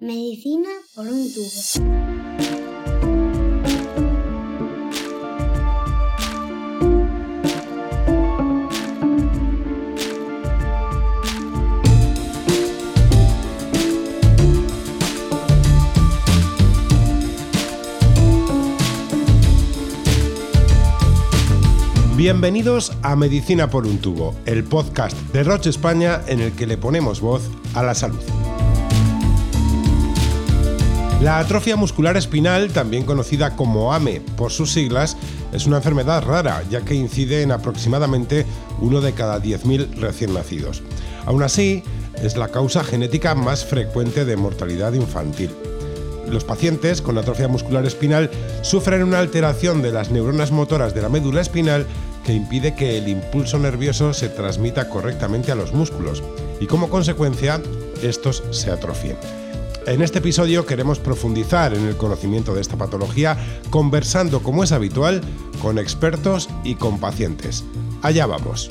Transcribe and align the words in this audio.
Medicina 0.00 0.68
por 0.94 1.08
un 1.08 1.34
tubo. 1.34 1.50
Bienvenidos 22.16 22.92
a 23.02 23.16
Medicina 23.16 23.68
por 23.68 23.84
un 23.84 23.98
tubo, 23.98 24.36
el 24.46 24.62
podcast 24.62 25.16
de 25.32 25.42
Roche 25.42 25.70
España 25.70 26.22
en 26.28 26.38
el 26.38 26.52
que 26.52 26.68
le 26.68 26.78
ponemos 26.78 27.20
voz 27.20 27.42
a 27.74 27.82
la 27.82 27.96
salud. 27.96 28.47
La 31.20 31.40
atrofia 31.40 31.74
muscular 31.74 32.16
espinal, 32.16 32.68
también 32.70 33.02
conocida 33.02 33.56
como 33.56 33.92
AME 33.92 34.20
por 34.36 34.52
sus 34.52 34.72
siglas, 34.72 35.16
es 35.52 35.66
una 35.66 35.78
enfermedad 35.78 36.22
rara, 36.22 36.62
ya 36.70 36.82
que 36.82 36.94
incide 36.94 37.42
en 37.42 37.50
aproximadamente 37.50 38.46
uno 38.80 39.00
de 39.00 39.14
cada 39.14 39.42
10.000 39.42 39.94
recién 39.96 40.32
nacidos. 40.32 40.80
Aún 41.26 41.42
así, 41.42 41.82
es 42.22 42.36
la 42.36 42.48
causa 42.48 42.84
genética 42.84 43.34
más 43.34 43.64
frecuente 43.64 44.24
de 44.24 44.36
mortalidad 44.36 44.92
infantil. 44.92 45.50
Los 46.30 46.44
pacientes 46.44 47.02
con 47.02 47.18
atrofia 47.18 47.48
muscular 47.48 47.84
espinal 47.84 48.30
sufren 48.62 49.02
una 49.02 49.18
alteración 49.18 49.82
de 49.82 49.90
las 49.90 50.10
neuronas 50.10 50.52
motoras 50.52 50.94
de 50.94 51.02
la 51.02 51.08
médula 51.08 51.40
espinal 51.40 51.84
que 52.24 52.32
impide 52.32 52.76
que 52.76 52.96
el 52.96 53.08
impulso 53.08 53.58
nervioso 53.58 54.14
se 54.14 54.28
transmita 54.28 54.88
correctamente 54.88 55.50
a 55.50 55.56
los 55.56 55.72
músculos 55.72 56.22
y 56.60 56.66
como 56.66 56.90
consecuencia 56.90 57.60
estos 58.02 58.44
se 58.50 58.70
atrofien. 58.70 59.16
En 59.88 60.02
este 60.02 60.18
episodio 60.18 60.66
queremos 60.66 60.98
profundizar 60.98 61.72
en 61.72 61.86
el 61.86 61.96
conocimiento 61.96 62.54
de 62.54 62.60
esta 62.60 62.76
patología 62.76 63.38
conversando 63.70 64.42
como 64.42 64.62
es 64.62 64.70
habitual 64.70 65.22
con 65.62 65.78
expertos 65.78 66.50
y 66.62 66.74
con 66.74 67.00
pacientes. 67.00 67.64
Allá 68.02 68.26
vamos. 68.26 68.68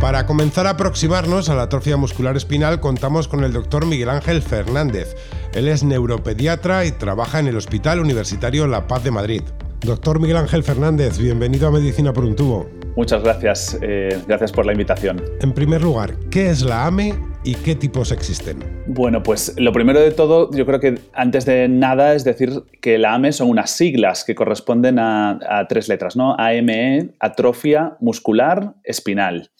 Para 0.00 0.24
comenzar 0.24 0.68
a 0.68 0.70
aproximarnos 0.70 1.48
a 1.48 1.56
la 1.56 1.62
atrofia 1.62 1.96
muscular 1.96 2.36
espinal 2.36 2.78
contamos 2.78 3.26
con 3.26 3.42
el 3.42 3.52
doctor 3.52 3.86
Miguel 3.86 4.10
Ángel 4.10 4.40
Fernández. 4.40 5.16
Él 5.52 5.66
es 5.66 5.82
neuropediatra 5.82 6.84
y 6.84 6.92
trabaja 6.92 7.40
en 7.40 7.48
el 7.48 7.56
Hospital 7.56 7.98
Universitario 7.98 8.68
La 8.68 8.86
Paz 8.86 9.02
de 9.02 9.10
Madrid. 9.10 9.42
Doctor 9.80 10.20
Miguel 10.20 10.36
Ángel 10.36 10.62
Fernández, 10.62 11.18
bienvenido 11.18 11.66
a 11.66 11.72
Medicina 11.72 12.12
por 12.12 12.24
un 12.24 12.36
tubo. 12.36 12.79
Muchas 13.00 13.22
gracias, 13.22 13.78
eh, 13.80 14.10
gracias 14.28 14.52
por 14.52 14.66
la 14.66 14.72
invitación. 14.72 15.22
En 15.40 15.54
primer 15.54 15.80
lugar, 15.80 16.16
¿qué 16.30 16.50
es 16.50 16.60
la 16.60 16.84
AME 16.84 17.14
y 17.44 17.54
qué 17.54 17.74
tipos 17.74 18.12
existen? 18.12 18.58
Bueno, 18.88 19.22
pues 19.22 19.54
lo 19.56 19.72
primero 19.72 19.98
de 20.00 20.10
todo, 20.10 20.50
yo 20.52 20.66
creo 20.66 20.80
que 20.80 20.98
antes 21.14 21.46
de 21.46 21.66
nada 21.66 22.14
es 22.14 22.24
decir 22.24 22.50
que 22.82 22.98
la 22.98 23.14
AME 23.14 23.32
son 23.32 23.48
unas 23.48 23.70
siglas 23.70 24.22
que 24.22 24.34
corresponden 24.34 24.98
a, 24.98 25.38
a 25.48 25.66
tres 25.66 25.88
letras, 25.88 26.14
¿no? 26.14 26.36
AME, 26.38 27.12
atrofia 27.20 27.96
muscular 28.00 28.74
espinal. 28.84 29.50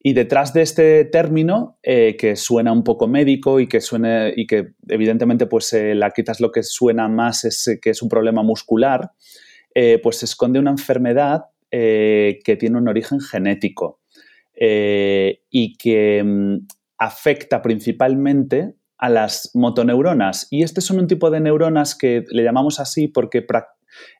Y 0.00 0.12
detrás 0.12 0.52
de 0.52 0.62
este 0.62 1.04
término, 1.04 1.80
eh, 1.82 2.16
que 2.16 2.36
suena 2.36 2.70
un 2.70 2.84
poco 2.84 3.08
médico 3.08 3.58
y 3.58 3.66
que, 3.66 3.80
suene, 3.80 4.32
y 4.36 4.46
que 4.46 4.74
evidentemente 4.88 5.46
pues, 5.46 5.72
eh, 5.72 5.96
la, 5.96 6.12
quizás 6.12 6.38
lo 6.38 6.52
que 6.52 6.62
suena 6.62 7.08
más 7.08 7.44
es 7.44 7.76
que 7.82 7.90
es 7.90 8.02
un 8.02 8.08
problema 8.08 8.44
muscular, 8.44 9.10
eh, 9.74 9.98
pues 10.00 10.18
se 10.18 10.26
esconde 10.26 10.60
una 10.60 10.70
enfermedad 10.70 11.46
eh, 11.70 12.40
que 12.44 12.56
tiene 12.56 12.78
un 12.78 12.88
origen 12.88 13.20
genético 13.20 14.00
eh, 14.54 15.42
y 15.50 15.76
que 15.76 16.24
mm, 16.24 16.66
afecta 16.96 17.60
principalmente 17.60 18.74
a 18.96 19.10
las 19.10 19.50
motoneuronas. 19.52 20.46
Y 20.50 20.62
este 20.62 20.80
son 20.80 20.98
un 20.98 21.06
tipo 21.06 21.30
de 21.30 21.40
neuronas 21.40 21.94
que 21.94 22.24
le 22.30 22.42
llamamos 22.42 22.80
así 22.80 23.06
porque 23.06 23.46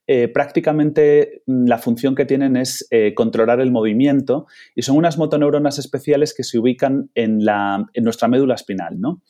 eh, 0.07 0.29
prácticamente 0.29 1.43
mm, 1.47 1.69
la 1.69 1.79
función 1.79 2.15
que 2.15 2.27
tienen 2.27 2.57
es 2.59 2.87
controlar 3.15 3.61
el 3.61 3.73
movimiento 3.73 4.47
y 4.75 4.83
son 4.83 4.99
unas 4.99 5.17
motoneuronas 5.17 5.79
especiales 5.79 6.35
que 6.35 6.45
se 6.45 6.59
ubican 6.59 7.11
en, 7.15 7.47
la, 7.47 7.87
en 7.95 8.05
nuestra 8.05 8.29
médula 8.29 8.57
espinal. 8.57 9.01
¿no? 9.01 9.23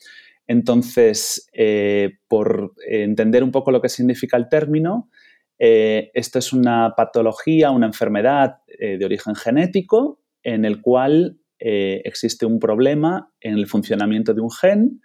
Entonces, 0.48 1.48
por 2.26 2.74
entender 2.88 3.44
un 3.44 3.52
poco 3.52 3.70
lo 3.70 3.80
que 3.80 3.88
significa 3.88 4.36
el 4.36 4.48
término, 4.48 5.08
eh, 5.58 6.10
esto 6.14 6.38
es 6.38 6.52
una 6.52 6.94
patología, 6.96 7.70
una 7.70 7.86
enfermedad 7.86 8.58
eh, 8.66 8.96
de 8.96 9.04
origen 9.04 9.34
genético 9.34 10.20
en 10.42 10.64
el 10.64 10.80
cual 10.80 11.40
eh, 11.58 12.00
existe 12.04 12.46
un 12.46 12.60
problema 12.60 13.32
en 13.40 13.54
el 13.54 13.66
funcionamiento 13.66 14.34
de 14.34 14.40
un 14.40 14.50
gen 14.50 15.00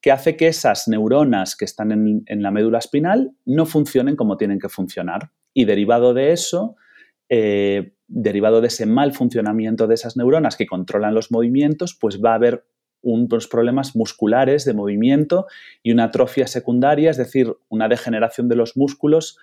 que 0.00 0.12
hace 0.12 0.36
que 0.36 0.46
esas 0.46 0.86
neuronas 0.86 1.56
que 1.56 1.64
están 1.64 1.90
en, 1.90 2.22
en 2.26 2.42
la 2.42 2.52
médula 2.52 2.78
espinal 2.78 3.32
no 3.44 3.66
funcionen 3.66 4.14
como 4.14 4.36
tienen 4.36 4.60
que 4.60 4.68
funcionar. 4.68 5.32
Y 5.52 5.64
derivado 5.64 6.14
de 6.14 6.30
eso, 6.30 6.76
derivado 8.06 8.60
de 8.60 8.68
ese 8.68 8.86
mal 8.86 9.12
funcionamiento 9.12 9.88
de 9.88 9.94
esas 9.94 10.16
neuronas 10.16 10.56
que 10.56 10.66
controlan 10.66 11.14
los 11.14 11.32
movimientos, 11.32 11.98
pues 12.00 12.20
va 12.24 12.30
a 12.30 12.36
haber 12.36 12.64
unos 13.02 13.48
problemas 13.48 13.96
musculares 13.96 14.64
de 14.64 14.74
movimiento 14.74 15.46
y 15.82 15.90
una 15.90 16.04
atrofia 16.04 16.46
secundaria, 16.46 17.10
es 17.10 17.16
decir, 17.16 17.52
una 17.68 17.88
degeneración 17.88 18.48
de 18.48 18.56
los 18.56 18.76
músculos 18.76 19.36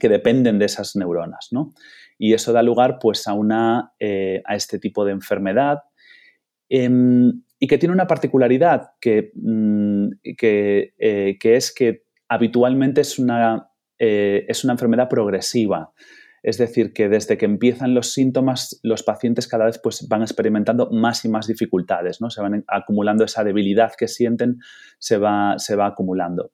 que 0.00 0.08
dependen 0.08 0.58
de 0.58 0.66
esas 0.66 0.96
neuronas, 0.96 1.48
¿no? 1.50 1.72
Y 2.18 2.34
eso 2.34 2.52
da 2.52 2.62
lugar, 2.62 2.98
pues, 3.00 3.26
a, 3.26 3.34
una, 3.34 3.92
eh, 3.98 4.42
a 4.46 4.54
este 4.54 4.78
tipo 4.78 5.04
de 5.04 5.12
enfermedad 5.12 5.78
eh, 6.74 6.88
y 7.58 7.66
que 7.66 7.78
tiene 7.78 7.92
una 7.92 8.06
particularidad 8.06 8.92
que, 9.00 9.30
mm, 9.34 10.08
que, 10.36 10.94
eh, 10.98 11.36
que, 11.38 11.56
es 11.56 11.72
que 11.72 12.04
habitualmente 12.28 13.02
es 13.02 13.18
una, 13.18 13.68
eh, 13.98 14.46
es 14.48 14.64
una 14.64 14.72
enfermedad 14.72 15.08
progresiva. 15.08 15.92
Es 16.42 16.58
decir, 16.58 16.92
que 16.92 17.08
desde 17.08 17.38
que 17.38 17.44
empiezan 17.44 17.94
los 17.94 18.14
síntomas, 18.14 18.80
los 18.82 19.04
pacientes 19.04 19.46
cada 19.46 19.66
vez 19.66 19.78
pues, 19.80 20.08
van 20.08 20.22
experimentando 20.22 20.88
más 20.90 21.24
y 21.24 21.28
más 21.28 21.46
dificultades, 21.46 22.20
¿no? 22.20 22.30
Se 22.30 22.40
van 22.42 22.64
acumulando 22.66 23.24
esa 23.24 23.44
debilidad 23.44 23.92
que 23.96 24.08
sienten, 24.08 24.58
se 24.98 25.18
va, 25.18 25.54
se 25.58 25.76
va 25.76 25.86
acumulando. 25.86 26.50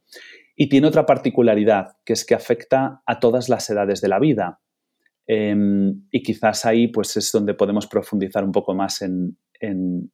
Y 0.61 0.69
tiene 0.69 0.89
otra 0.89 1.07
particularidad, 1.07 1.97
que 2.05 2.13
es 2.13 2.25
que 2.25 2.35
afecta 2.35 3.01
a 3.07 3.21
todas 3.21 3.49
las 3.49 3.71
edades 3.71 4.01
de 4.01 4.09
la 4.09 4.19
vida. 4.19 4.61
Eh, 5.29 5.55
y 6.11 6.23
quizás 6.25 6.67
ahí 6.67 6.89
pues, 6.89 7.17
es 7.17 7.31
donde 7.31 7.55
podemos 7.55 7.87
profundizar 7.87 8.43
un 8.43 8.51
poco 8.51 8.75
más 8.75 9.01
en, 9.03 9.39
en, 9.61 10.11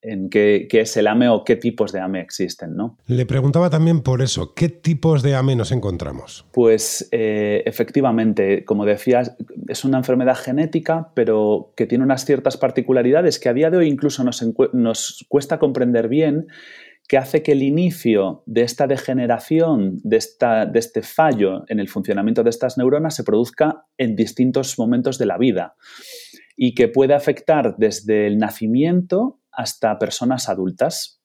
en 0.00 0.30
qué, 0.30 0.68
qué, 0.70 0.82
es 0.82 0.96
el 0.96 1.08
AME 1.08 1.28
o 1.28 1.42
qué 1.42 1.56
tipos 1.56 1.90
de 1.90 1.98
AME 1.98 2.20
existen. 2.20 2.76
¿no? 2.76 2.96
Le 3.08 3.26
preguntaba 3.26 3.70
también 3.70 4.02
por 4.02 4.22
eso, 4.22 4.54
¿qué 4.54 4.68
tipos 4.68 5.24
de 5.24 5.34
AME 5.34 5.56
nos 5.56 5.72
encontramos? 5.72 6.46
Pues 6.52 7.08
eh, 7.10 7.64
efectivamente, 7.66 8.64
como 8.64 8.84
decías, 8.84 9.36
es 9.66 9.84
una 9.84 9.98
enfermedad 9.98 10.36
genética, 10.36 11.10
pero 11.14 11.72
que 11.76 11.86
tiene 11.86 12.04
unas 12.04 12.24
ciertas 12.24 12.56
particularidades 12.56 13.40
que 13.40 13.48
a 13.48 13.54
día 13.54 13.70
de 13.70 13.78
hoy 13.78 13.88
incluso 13.88 14.22
nos, 14.22 14.44
nos 14.72 15.26
cuesta 15.28 15.58
comprender 15.58 16.08
bien 16.08 16.46
que 17.08 17.16
hace 17.16 17.42
que 17.42 17.52
el 17.52 17.62
inicio 17.62 18.42
de 18.44 18.62
esta 18.62 18.86
degeneración, 18.86 19.98
de, 20.04 20.18
esta, 20.18 20.66
de, 20.66 20.78
este 20.78 21.00
fallo 21.02 21.64
en 21.68 21.80
el 21.80 21.88
funcionamiento 21.88 22.44
de 22.44 22.50
estas 22.50 22.76
neuronas 22.76 23.16
se 23.16 23.24
produzca 23.24 23.86
en 23.96 24.14
distintos 24.14 24.78
momentos 24.78 25.18
de 25.18 25.24
la 25.24 25.38
vida 25.38 25.74
y 26.54 26.74
que 26.74 26.88
puede 26.88 27.14
afectar 27.14 27.76
desde 27.78 28.26
el 28.26 28.36
nacimiento 28.36 29.40
hasta 29.50 29.98
personas 29.98 30.50
adultas 30.50 31.22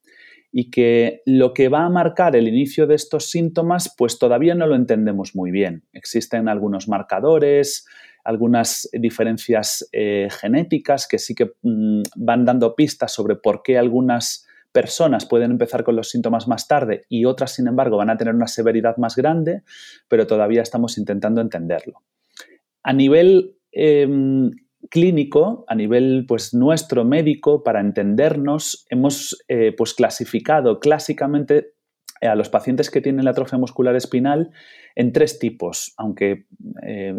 y 0.53 0.69
que 0.69 1.21
lo 1.25 1.53
que 1.53 1.67
va 1.67 1.83
a 1.83 1.89
marcar 1.89 2.35
el 2.37 2.47
inicio 2.47 2.87
de 2.87 2.95
estos 2.95 3.29
síntomas 3.29 3.93
pues 3.97 4.19
todavía 4.19 4.55
no 4.55 4.67
lo 4.67 4.75
entendemos 4.75 5.35
muy 5.35 5.51
bien. 5.51 5.83
Existen 5.91 6.47
algunos 6.47 6.87
marcadores, 6.87 7.85
algunas 8.23 8.87
diferencias 8.93 9.89
eh, 9.91 10.29
genéticas 10.31 11.07
que 11.09 11.17
sí 11.17 11.35
que 11.35 11.51
mmm, 11.61 12.03
van 12.15 12.45
dando 12.45 12.73
pistas 12.73 13.11
sobre 13.11 13.35
por 13.35 13.63
qué 13.63 13.77
algunas 13.77 14.47
personas 14.73 15.25
pueden 15.25 15.51
empezar 15.51 15.83
con 15.83 15.95
los 15.95 16.09
síntomas 16.09 16.47
más 16.47 16.67
tarde 16.67 17.05
y 17.07 17.25
otras, 17.25 17.53
sin 17.53 17.67
embargo, 17.67 17.97
van 17.97 18.09
a 18.09 18.17
tener 18.17 18.35
una 18.35 18.47
severidad 18.47 18.97
más 18.97 19.15
grande, 19.15 19.63
pero 20.09 20.27
todavía 20.27 20.61
estamos 20.61 20.97
intentando 20.97 21.39
entenderlo. 21.39 22.01
A 22.83 22.91
nivel 22.91 23.55
eh, 23.71 24.07
clínico, 24.89 25.65
a 25.67 25.75
nivel 25.75 26.25
pues, 26.27 26.53
nuestro 26.53 27.05
médico, 27.05 27.63
para 27.63 27.79
entendernos, 27.79 28.85
hemos 28.89 29.43
eh, 29.47 29.73
pues, 29.77 29.93
clasificado 29.93 30.79
clásicamente 30.79 31.73
a 32.21 32.35
los 32.35 32.49
pacientes 32.49 32.89
que 32.89 33.01
tienen 33.01 33.25
la 33.25 33.31
atrofia 33.31 33.57
muscular 33.57 33.95
espinal 33.95 34.51
en 34.95 35.11
tres 35.11 35.39
tipos, 35.39 35.93
aunque 35.97 36.45
eh, 36.85 37.15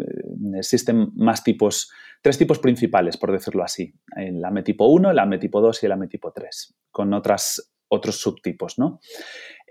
existen 0.55 1.11
más 1.15 1.43
tipos, 1.43 1.91
tres 2.25 2.39
tipos 2.39 2.57
principales, 2.57 3.17
por 3.17 3.31
decirlo 3.31 3.63
así. 3.63 3.93
El 4.15 4.43
AME 4.43 4.63
tipo 4.63 4.87
1, 4.87 5.11
el 5.11 5.19
AME 5.19 5.37
tipo 5.37 5.61
2 5.61 5.83
y 5.83 5.85
el 5.85 5.91
AME 5.91 6.07
tipo 6.07 6.31
3, 6.31 6.75
con 6.89 7.13
otras, 7.13 7.71
otros 7.87 8.19
subtipos. 8.19 8.79
¿no? 8.79 8.99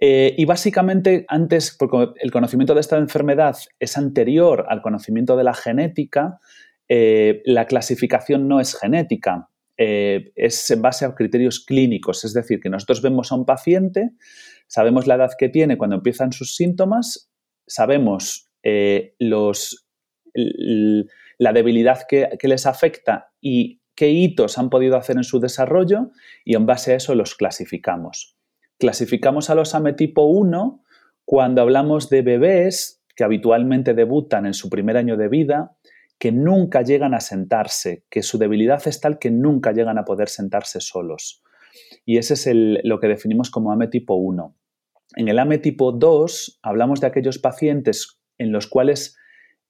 Eh, 0.00 0.36
y 0.38 0.44
básicamente 0.44 1.24
antes, 1.26 1.74
porque 1.76 2.12
el 2.20 2.30
conocimiento 2.30 2.72
de 2.72 2.80
esta 2.80 2.96
enfermedad 2.98 3.56
es 3.80 3.98
anterior 3.98 4.66
al 4.68 4.82
conocimiento 4.82 5.36
de 5.36 5.42
la 5.42 5.52
genética, 5.52 6.38
eh, 6.88 7.42
la 7.44 7.66
clasificación 7.66 8.46
no 8.46 8.60
es 8.60 8.78
genética. 8.78 9.48
eh, 9.76 10.30
es 10.36 10.70
en 10.70 10.80
base 10.80 11.04
a 11.04 11.12
criterios 11.16 11.58
clínicos, 11.58 12.24
es 12.24 12.34
decir, 12.34 12.60
que 12.60 12.70
nosotros 12.70 13.02
vemos 13.02 13.32
a 13.32 13.34
un 13.34 13.44
paciente, 13.44 14.12
sabemos 14.68 15.08
la 15.08 15.16
edad 15.16 15.32
que 15.36 15.48
tiene 15.48 15.76
cuando 15.76 15.96
empiezan 15.96 16.30
sus 16.30 16.54
síntomas, 16.54 17.32
sabemos 17.66 18.48
eh, 18.62 19.16
los, 19.18 19.88
la 21.38 21.52
debilidad 21.52 22.00
que, 22.08 22.36
les 22.42 22.66
afecta 22.66 23.32
y 23.40 23.80
qué 23.94 24.10
hitos 24.10 24.58
han 24.58 24.70
podido 24.70 24.96
hacer 24.96 25.16
en 25.16 25.24
su 25.24 25.40
desarrollo 25.40 26.10
y 26.44 26.56
en 26.56 26.66
base 26.66 26.92
a 26.92 26.96
eso 26.96 27.14
los 27.14 27.34
clasificamos. 27.34 28.36
Clasificamos 28.78 29.50
a 29.50 29.54
los 29.54 29.74
AME 29.74 29.92
tipo 29.92 30.24
1 30.24 30.82
cuando 31.24 31.62
hablamos 31.62 32.10
de 32.10 32.22
bebés 32.22 33.02
que 33.16 33.24
habitualmente 33.24 33.94
debutan 33.94 34.46
en 34.46 34.54
su 34.54 34.68
primer 34.68 34.96
año 34.96 35.16
de 35.16 35.28
vida, 35.28 35.76
que 36.18 36.32
nunca 36.32 36.82
llegan 36.82 37.14
a 37.14 37.20
sentarse, 37.20 38.04
que 38.10 38.22
su 38.22 38.38
debilidad 38.38 38.82
es 38.86 39.00
tal 39.00 39.18
que 39.18 39.30
nunca 39.30 39.72
llegan 39.72 39.98
a 39.98 40.04
poder 40.04 40.28
sentarse 40.28 40.80
solos. 40.80 41.42
Y 42.04 42.18
ese 42.18 42.34
es 42.34 42.48
lo 42.84 43.00
que 43.00 43.08
definimos 43.08 43.50
como 43.50 43.72
AME 43.72 43.88
tipo 43.88 44.14
1. 44.14 44.56
En 45.16 45.28
el 45.28 45.38
AME 45.38 45.58
tipo 45.58 45.92
2 45.92 46.60
hablamos 46.62 47.00
de 47.00 47.06
aquellos 47.06 47.38
pacientes 47.38 48.20
en 48.38 48.52
los 48.52 48.66
cuales 48.66 49.16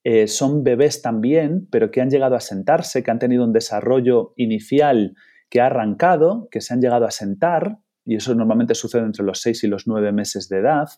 eh, 0.05 0.29
son 0.29 0.63
bebés 0.63 1.01
también, 1.01 1.67
pero 1.71 1.91
que 1.91 2.03
han 2.03 2.11
llegado 2.11 2.37
a 2.37 2.41
sentarse, 2.41 3.03
que 3.03 3.11
han 3.11 3.19
tenido 3.19 3.43
un 3.43 3.55
desarrollo 3.55 4.35
inicial 4.37 5.17
que 5.49 5.63
ha 5.63 5.67
arrancado, 5.67 6.47
que 6.51 6.61
se 6.61 6.75
han 6.75 6.83
llegado 6.83 7.07
a 7.07 7.11
sentar, 7.11 7.79
y 8.05 8.17
eso 8.17 8.35
normalmente 8.35 8.75
sucede 8.75 9.03
entre 9.03 9.25
los 9.25 9.41
6 9.41 9.65
y 9.65 9.67
los 9.67 9.87
9 9.87 10.13
meses 10.13 10.51
de 10.51 10.59
edad, 10.59 10.89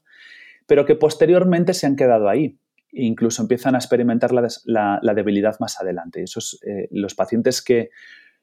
pero 0.67 0.85
que 0.85 0.97
posteriormente 0.97 1.73
se 1.73 1.87
han 1.87 1.95
quedado 1.95 2.29
ahí. 2.29 2.59
E 2.93 3.05
incluso 3.05 3.43
empiezan 3.43 3.77
a 3.77 3.79
experimentar 3.79 4.33
la, 4.33 5.15
debilidad 5.15 5.57
más 5.61 5.81
adelante. 5.81 6.23
Esos, 6.23 6.59
eh, 6.67 6.89
los 6.91 7.15
pacientes 7.15 7.63
que, 7.63 7.91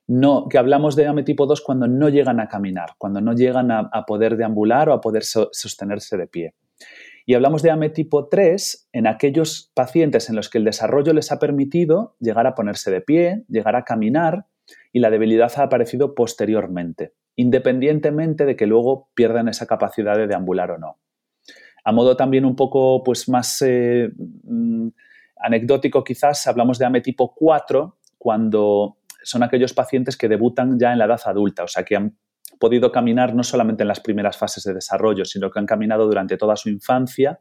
no, 0.07 0.48
que 0.48 0.57
hablamos 0.57 0.95
de 0.95 1.07
AME 1.07 1.24
tipo 1.24 1.45
2 1.45 1.62
cuando 1.62 1.88
no 1.88 2.07
llegan 2.07 2.39
a 2.39 2.48
caminar, 2.48 2.92
cuando 2.98 3.19
no 3.19 3.33
llegan 3.33 3.71
a, 3.71 3.89
poder 4.06 4.38
deambular 4.38 4.88
o 4.88 4.94
a 4.94 5.01
poder 5.01 5.24
sostenerse 5.24 6.16
de 6.16 6.27
pie. 6.27 6.56
Y 7.25 7.35
hablamos 7.35 7.61
de 7.61 7.71
AME 7.71 7.89
tipo 7.89 8.27
3 8.27 8.89
en 8.91 9.07
aquellos 9.07 9.71
pacientes 9.73 10.29
en 10.29 10.35
los 10.35 10.49
que 10.49 10.57
el 10.57 10.65
desarrollo 10.65 11.13
les 11.13 11.31
ha 11.31 11.39
permitido 11.39 12.15
llegar 12.19 12.47
a 12.47 12.55
ponerse 12.55 12.91
de 12.91 13.01
pie, 13.01 13.43
llegar 13.47 13.75
a 13.75 13.83
caminar 13.83 14.45
y 14.91 14.99
la 14.99 15.09
debilidad 15.09 15.51
ha 15.57 15.63
aparecido 15.63 16.15
posteriormente, 16.15 17.13
independientemente 17.35 18.45
de 18.45 18.55
que 18.55 18.67
luego 18.67 19.09
pierdan 19.15 19.47
esa 19.47 19.65
capacidad 19.65 20.17
de 20.17 20.27
deambular 20.27 20.71
o 20.71 20.77
no. 20.77 20.97
A 21.85 21.91
modo 21.91 22.15
también 22.15 22.45
un 22.45 22.55
poco 22.55 23.03
pues, 23.03 23.27
más 23.29 23.61
eh, 23.61 24.09
mm, 24.43 24.87
anecdótico 25.37 26.03
quizás, 26.03 26.47
hablamos 26.47 26.77
de 26.77 26.85
AME 26.85 27.01
tipo 27.01 27.33
4 27.33 27.97
cuando 28.17 28.97
son 29.23 29.43
aquellos 29.43 29.73
pacientes 29.73 30.17
que 30.17 30.27
debutan 30.27 30.77
ya 30.79 30.91
en 30.91 30.99
la 30.99 31.05
edad 31.05 31.21
adulta, 31.25 31.63
o 31.63 31.67
sea, 31.67 31.83
que 31.83 31.95
han 31.95 32.17
podido 32.59 32.91
caminar 32.91 33.35
no 33.35 33.44
solamente 33.44 33.83
en 33.83 33.88
las 33.88 34.00
primeras 34.00 34.38
fases 34.38 34.63
de 34.63 34.73
desarrollo, 34.73 35.25
sino 35.25 35.51
que 35.51 35.59
han 35.59 35.65
caminado 35.65 36.05
durante 36.05 36.38
toda 36.38 36.55
su 36.55 36.69
infancia 36.69 37.39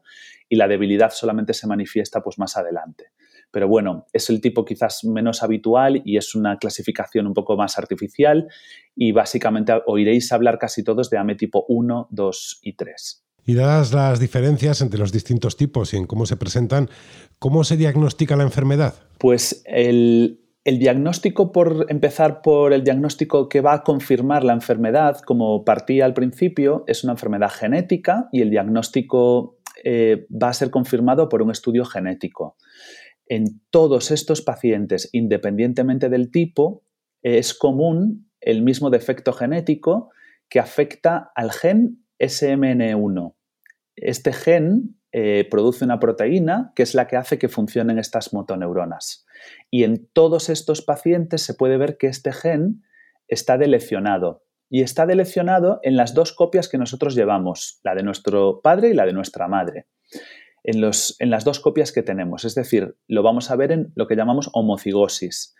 y 0.49 0.55
la 0.55 0.67
debilidad 0.67 1.11
solamente 1.11 1.53
se 1.53 1.67
manifiesta 1.67 2.21
pues, 2.21 2.37
más 2.37 2.57
adelante. 2.57 3.11
Pero 3.51 3.67
bueno, 3.67 4.07
es 4.11 4.29
el 4.29 4.41
tipo 4.41 4.65
quizás 4.65 5.03
menos 5.03 5.43
habitual 5.43 6.01
y 6.03 6.17
es 6.17 6.33
una 6.33 6.57
clasificación 6.57 7.27
un 7.27 7.33
poco 7.33 7.55
más 7.55 7.77
artificial 7.77 8.47
y 8.95 9.11
básicamente 9.11 9.73
oiréis 9.85 10.31
hablar 10.31 10.57
casi 10.57 10.83
todos 10.83 11.09
de 11.11 11.19
AME 11.19 11.35
tipo 11.35 11.63
1, 11.67 12.07
2 12.09 12.59
y 12.63 12.73
3. 12.73 13.25
Y 13.45 13.53
dadas 13.55 13.93
las 13.93 14.19
diferencias 14.19 14.81
entre 14.81 14.99
los 14.99 15.11
distintos 15.11 15.57
tipos 15.57 15.93
y 15.93 15.97
en 15.97 16.07
cómo 16.07 16.25
se 16.25 16.37
presentan, 16.37 16.89
¿cómo 17.39 17.63
se 17.63 17.77
diagnostica 17.77 18.35
la 18.35 18.43
enfermedad? 18.43 18.95
Pues 19.19 19.61
el, 19.65 20.42
diagnóstico, 20.65 21.51
por 21.51 21.87
empezar 21.89 22.41
por 22.41 22.71
el 22.71 22.83
diagnóstico 22.83 23.49
que 23.49 23.61
va 23.61 23.73
a 23.73 23.83
confirmar 23.83 24.43
la 24.43 24.53
enfermedad, 24.53 25.19
como 25.19 25.65
partía 25.65 26.05
al 26.05 26.13
principio, 26.13 26.85
es 26.87 27.03
una 27.03 27.13
enfermedad 27.13 27.49
genética 27.49 28.29
y 28.31 28.41
el 28.41 28.49
diagnóstico 28.49 29.57
eh, 29.83 30.25
va 30.31 30.49
a 30.49 30.53
ser 30.53 30.69
confirmado 30.69 31.27
por 31.27 31.41
un 31.41 31.51
estudio 31.51 31.83
genético. 31.83 32.55
En 33.27 33.61
todos 33.71 34.11
estos 34.11 34.41
pacientes, 34.41 35.09
independientemente 35.11 36.09
del 36.09 36.31
tipo, 36.31 36.83
es 37.21 37.53
común 37.53 38.29
el 38.39 38.61
mismo 38.61 38.89
defecto 38.89 39.33
genético 39.33 40.11
que 40.49 40.59
afecta 40.59 41.31
al 41.35 41.51
gen 41.51 42.05
SMN1. 42.19 43.35
Este 43.95 44.33
gen 44.33 44.97
eh, 45.11 45.47
produce 45.49 45.85
una 45.85 45.99
proteína 45.99 46.71
que 46.75 46.83
es 46.83 46.95
la 46.95 47.07
que 47.07 47.17
hace 47.17 47.37
que 47.37 47.49
funcionen 47.49 47.99
estas 47.99 48.33
motoneuronas. 48.33 49.25
Y 49.69 49.83
en 49.83 50.07
todos 50.13 50.49
estos 50.49 50.81
pacientes 50.81 51.41
se 51.41 51.53
puede 51.53 51.77
ver 51.77 51.97
que 51.97 52.07
este 52.07 52.31
gen 52.31 52.83
está 53.27 53.57
deleccionado. 53.57 54.43
Y 54.69 54.81
está 54.81 55.05
deleccionado 55.05 55.79
en 55.83 55.97
las 55.97 56.13
dos 56.13 56.33
copias 56.33 56.67
que 56.67 56.77
nosotros 56.77 57.15
llevamos, 57.15 57.79
la 57.83 57.93
de 57.93 58.03
nuestro 58.03 58.61
padre 58.61 58.89
y 58.89 58.93
la 58.93 59.05
de 59.05 59.13
nuestra 59.13 59.47
madre. 59.47 59.87
En, 60.63 60.81
los, 60.81 61.15
en 61.19 61.29
las 61.29 61.43
dos 61.43 61.59
copias 61.59 61.91
que 61.91 62.03
tenemos. 62.03 62.45
Es 62.45 62.55
decir, 62.55 62.95
lo 63.07 63.21
vamos 63.21 63.51
a 63.51 63.55
ver 63.55 63.71
en 63.71 63.91
lo 63.95 64.07
que 64.07 64.15
llamamos 64.15 64.49
homocigosis. 64.53 65.55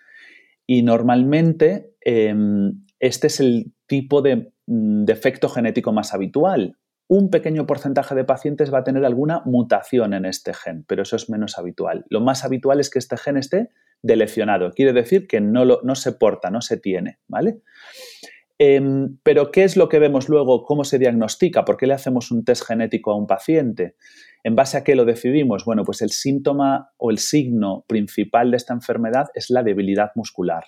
Y 0.65 0.81
normalmente 0.81 1.93
em, 2.01 2.85
este 2.99 3.27
es 3.27 3.39
el 3.39 3.73
tipo 3.85 4.21
de 4.21 4.53
Mm, 4.65 5.03
defecto 5.03 5.49
genético 5.49 5.91
más 5.91 6.13
habitual. 6.13 6.77
Un 7.13 7.29
pequeño 7.29 7.67
porcentaje 7.67 8.15
de 8.15 8.23
pacientes 8.23 8.73
va 8.73 8.79
a 8.79 8.83
tener 8.83 9.05
alguna 9.05 9.43
mutación 9.45 10.15
en 10.15 10.25
este 10.25 10.51
gen, 10.51 10.83
pero 10.87 11.03
eso 11.03 11.15
es 11.15 11.29
menos 11.29 11.59
habitual. 11.59 12.05
Lo 12.09 12.21
más 12.21 12.43
habitual 12.43 12.79
es 12.79 12.89
que 12.89 12.97
este 12.97 13.17
gen 13.17 13.37
esté 13.37 13.69
deleccionado, 14.01 14.71
quiere 14.71 14.93
decir 14.93 15.27
que 15.27 15.39
no, 15.39 15.63
no 15.63 15.93
se 15.93 16.13
porta, 16.13 16.49
no 16.49 16.61
se 16.61 16.77
tiene, 16.77 17.19
¿vale? 17.27 17.61
Em, 18.57 19.19
pero, 19.21 19.51
¿qué 19.51 19.63
es 19.63 19.77
lo 19.77 19.89
que 19.89 19.99
vemos 19.99 20.27
luego? 20.27 20.65
¿Cómo 20.65 20.83
se 20.83 20.97
diagnostica? 20.97 21.65
¿Por 21.65 21.77
qué 21.77 21.85
le 21.85 21.93
hacemos 21.93 22.31
un 22.31 22.43
test 22.43 22.65
genético 22.65 23.11
a 23.11 23.15
un 23.15 23.27
paciente? 23.27 23.95
¿En 24.43 24.55
base 24.55 24.77
a 24.77 24.83
qué 24.83 24.95
lo 24.95 25.05
decidimos? 25.05 25.65
Bueno, 25.65 25.83
pues 25.83 26.01
el 26.01 26.09
síntoma 26.09 26.93
o 26.97 27.11
el 27.11 27.19
signo 27.19 27.85
principal 27.87 28.49
de 28.49 28.57
esta 28.57 28.73
enfermedad 28.73 29.27
es 29.35 29.51
la 29.51 29.61
debilidad 29.61 30.13
muscular. 30.15 30.63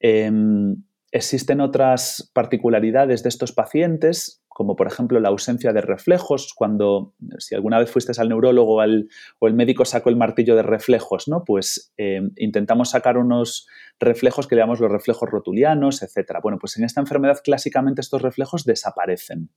Em, 0.00 0.82
Existen 1.16 1.62
otras 1.62 2.30
particularidades 2.34 3.22
de 3.22 3.30
estos 3.30 3.52
pacientes, 3.52 4.44
como 4.56 4.74
por 4.74 4.86
ejemplo 4.86 5.20
la 5.20 5.28
ausencia 5.28 5.74
de 5.74 5.82
reflejos, 5.82 6.54
cuando 6.54 7.12
si 7.36 7.54
alguna 7.54 7.78
vez 7.78 7.90
fuiste 7.90 8.18
al 8.18 8.30
neurólogo 8.30 8.76
o 8.76 8.82
el 8.82 9.54
médico 9.54 9.84
sacó 9.84 10.08
el 10.08 10.16
martillo 10.16 10.56
de 10.56 10.62
reflejos, 10.62 11.28
¿no? 11.28 11.44
Pues 11.44 11.92
eh, 11.98 12.22
intentamos 12.36 12.88
sacar 12.88 13.18
unos 13.18 13.66
reflejos 14.00 14.46
que 14.46 14.56
llamamos 14.56 14.80
los 14.80 14.90
reflejos 14.90 15.28
rotulianos, 15.28 16.02
etc. 16.02 16.38
Bueno, 16.42 16.56
pues 16.58 16.78
en 16.78 16.84
esta 16.84 17.02
enfermedad 17.02 17.36
clásicamente 17.44 18.00
estos 18.00 18.22
reflejos 18.22 18.64
desaparecen. 18.64 19.50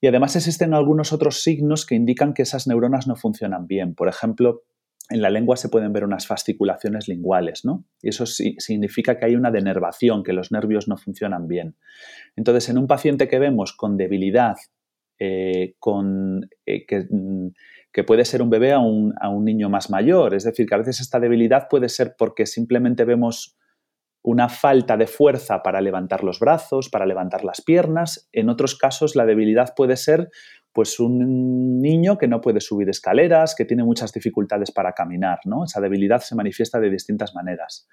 Y 0.00 0.06
además 0.06 0.36
existen 0.36 0.72
algunos 0.72 1.12
otros 1.12 1.42
signos 1.42 1.84
que 1.84 1.96
indican 1.96 2.32
que 2.32 2.42
esas 2.42 2.68
neuronas 2.68 3.08
no 3.08 3.16
funcionan 3.16 3.66
bien. 3.66 3.96
Por 3.96 4.06
ejemplo, 4.06 4.62
en 5.08 5.22
la 5.22 5.30
lengua 5.30 5.56
se 5.56 5.68
pueden 5.68 5.92
ver 5.92 6.04
unas 6.04 6.26
fasciculaciones 6.26 7.08
linguales, 7.08 7.64
¿no? 7.64 7.84
Y 8.02 8.08
eso 8.08 8.26
significa 8.26 9.18
que 9.18 9.26
hay 9.26 9.36
una 9.36 9.50
denervación, 9.50 10.22
que 10.22 10.32
los 10.32 10.50
nervios 10.50 10.88
no 10.88 10.96
funcionan 10.96 11.46
bien. 11.46 11.76
Entonces, 12.34 12.68
en 12.68 12.78
un 12.78 12.86
paciente 12.86 13.28
que 13.28 13.38
vemos 13.38 13.72
con 13.72 13.96
debilidad, 13.96 14.56
eh, 15.18 15.74
con, 15.78 16.48
eh, 16.66 16.86
mm, 17.10 17.48
que, 17.92 18.04
puede 18.04 18.24
ser 18.24 18.42
un 18.42 18.50
bebé 18.50 18.72
a 18.72 18.80
un, 18.80 19.14
a 19.20 19.28
un 19.28 19.44
niño 19.44 19.70
más 19.70 19.90
mayor, 19.90 20.34
es 20.34 20.44
decir, 20.44 20.66
que 20.66 20.74
a 20.74 20.78
veces 20.78 21.00
esta 21.00 21.20
debilidad 21.20 21.68
puede 21.70 21.88
ser 21.88 22.14
porque 22.18 22.46
simplemente 22.46 23.04
vemos 23.04 23.56
una 24.26 24.48
falta 24.48 24.96
de 24.96 25.06
fuerza 25.06 25.62
para 25.62 25.80
levantar 25.80 26.24
los 26.24 26.40
brazos, 26.40 26.88
para 26.88 27.06
levantar 27.06 27.44
las 27.44 27.62
piernas. 27.62 28.28
En 28.32 28.48
otros 28.48 28.76
casos, 28.76 29.14
la 29.14 29.24
debilidad 29.24 29.72
puede 29.76 29.96
ser 29.96 30.30
pues 30.76 31.00
un 31.00 31.80
niño 31.80 32.18
que 32.18 32.28
no 32.28 32.42
puede 32.42 32.60
subir 32.60 32.90
escaleras, 32.90 33.54
que 33.54 33.64
tiene 33.64 33.82
muchas 33.82 34.12
dificultades 34.12 34.70
para 34.70 34.92
caminar, 34.92 35.38
¿no? 35.46 35.64
Esa 35.64 35.80
debilidad 35.80 36.20
se 36.20 36.34
manifiesta 36.34 36.78
de 36.78 36.90
distintas 36.90 37.34
maneras. 37.34 37.88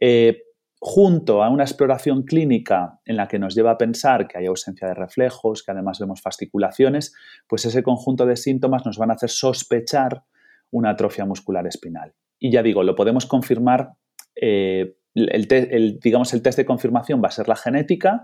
Eh, 0.00 0.44
junto 0.78 1.42
a 1.42 1.50
una 1.50 1.64
exploración 1.64 2.22
clínica 2.22 3.00
en 3.04 3.16
la 3.16 3.26
que 3.26 3.40
nos 3.40 3.56
lleva 3.56 3.72
a 3.72 3.78
pensar 3.78 4.28
que 4.28 4.38
hay 4.38 4.46
ausencia 4.46 4.86
de 4.86 4.94
reflejos, 4.94 5.64
que 5.64 5.72
además 5.72 5.98
vemos 5.98 6.22
fasciculaciones, 6.22 7.16
pues 7.48 7.64
ese 7.64 7.82
conjunto 7.82 8.26
de 8.26 8.36
síntomas 8.36 8.86
nos 8.86 8.96
van 8.96 9.10
a 9.10 9.14
hacer 9.14 9.30
sospechar 9.30 10.22
una 10.70 10.90
atrofia 10.90 11.24
muscular 11.24 11.66
espinal. 11.66 12.14
Y 12.38 12.52
ya 12.52 12.62
digo, 12.62 12.84
lo 12.84 12.94
podemos 12.94 13.26
confirmar, 13.26 13.94
eh, 14.40 14.94
el, 15.16 15.98
digamos, 16.00 16.32
el 16.32 16.42
test 16.42 16.58
de 16.58 16.64
confirmación 16.64 17.20
va 17.20 17.26
a 17.26 17.32
ser 17.32 17.48
la 17.48 17.56
genética 17.56 18.22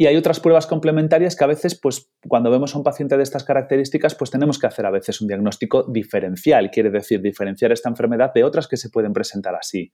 y 0.00 0.06
hay 0.06 0.16
otras 0.16 0.38
pruebas 0.38 0.68
complementarias 0.68 1.34
que 1.34 1.42
a 1.42 1.48
veces, 1.48 1.74
pues, 1.74 2.08
cuando 2.28 2.52
vemos 2.52 2.72
a 2.72 2.78
un 2.78 2.84
paciente 2.84 3.16
de 3.16 3.24
estas 3.24 3.42
características, 3.42 4.14
pues 4.14 4.30
tenemos 4.30 4.56
que 4.56 4.68
hacer 4.68 4.86
a 4.86 4.92
veces 4.92 5.20
un 5.20 5.26
diagnóstico 5.26 5.82
diferencial, 5.82 6.70
quiere 6.70 6.90
decir 6.90 7.20
diferenciar 7.20 7.72
esta 7.72 7.88
enfermedad 7.88 8.32
de 8.32 8.44
otras 8.44 8.68
que 8.68 8.76
se 8.76 8.90
pueden 8.90 9.12
presentar 9.12 9.56
así. 9.56 9.92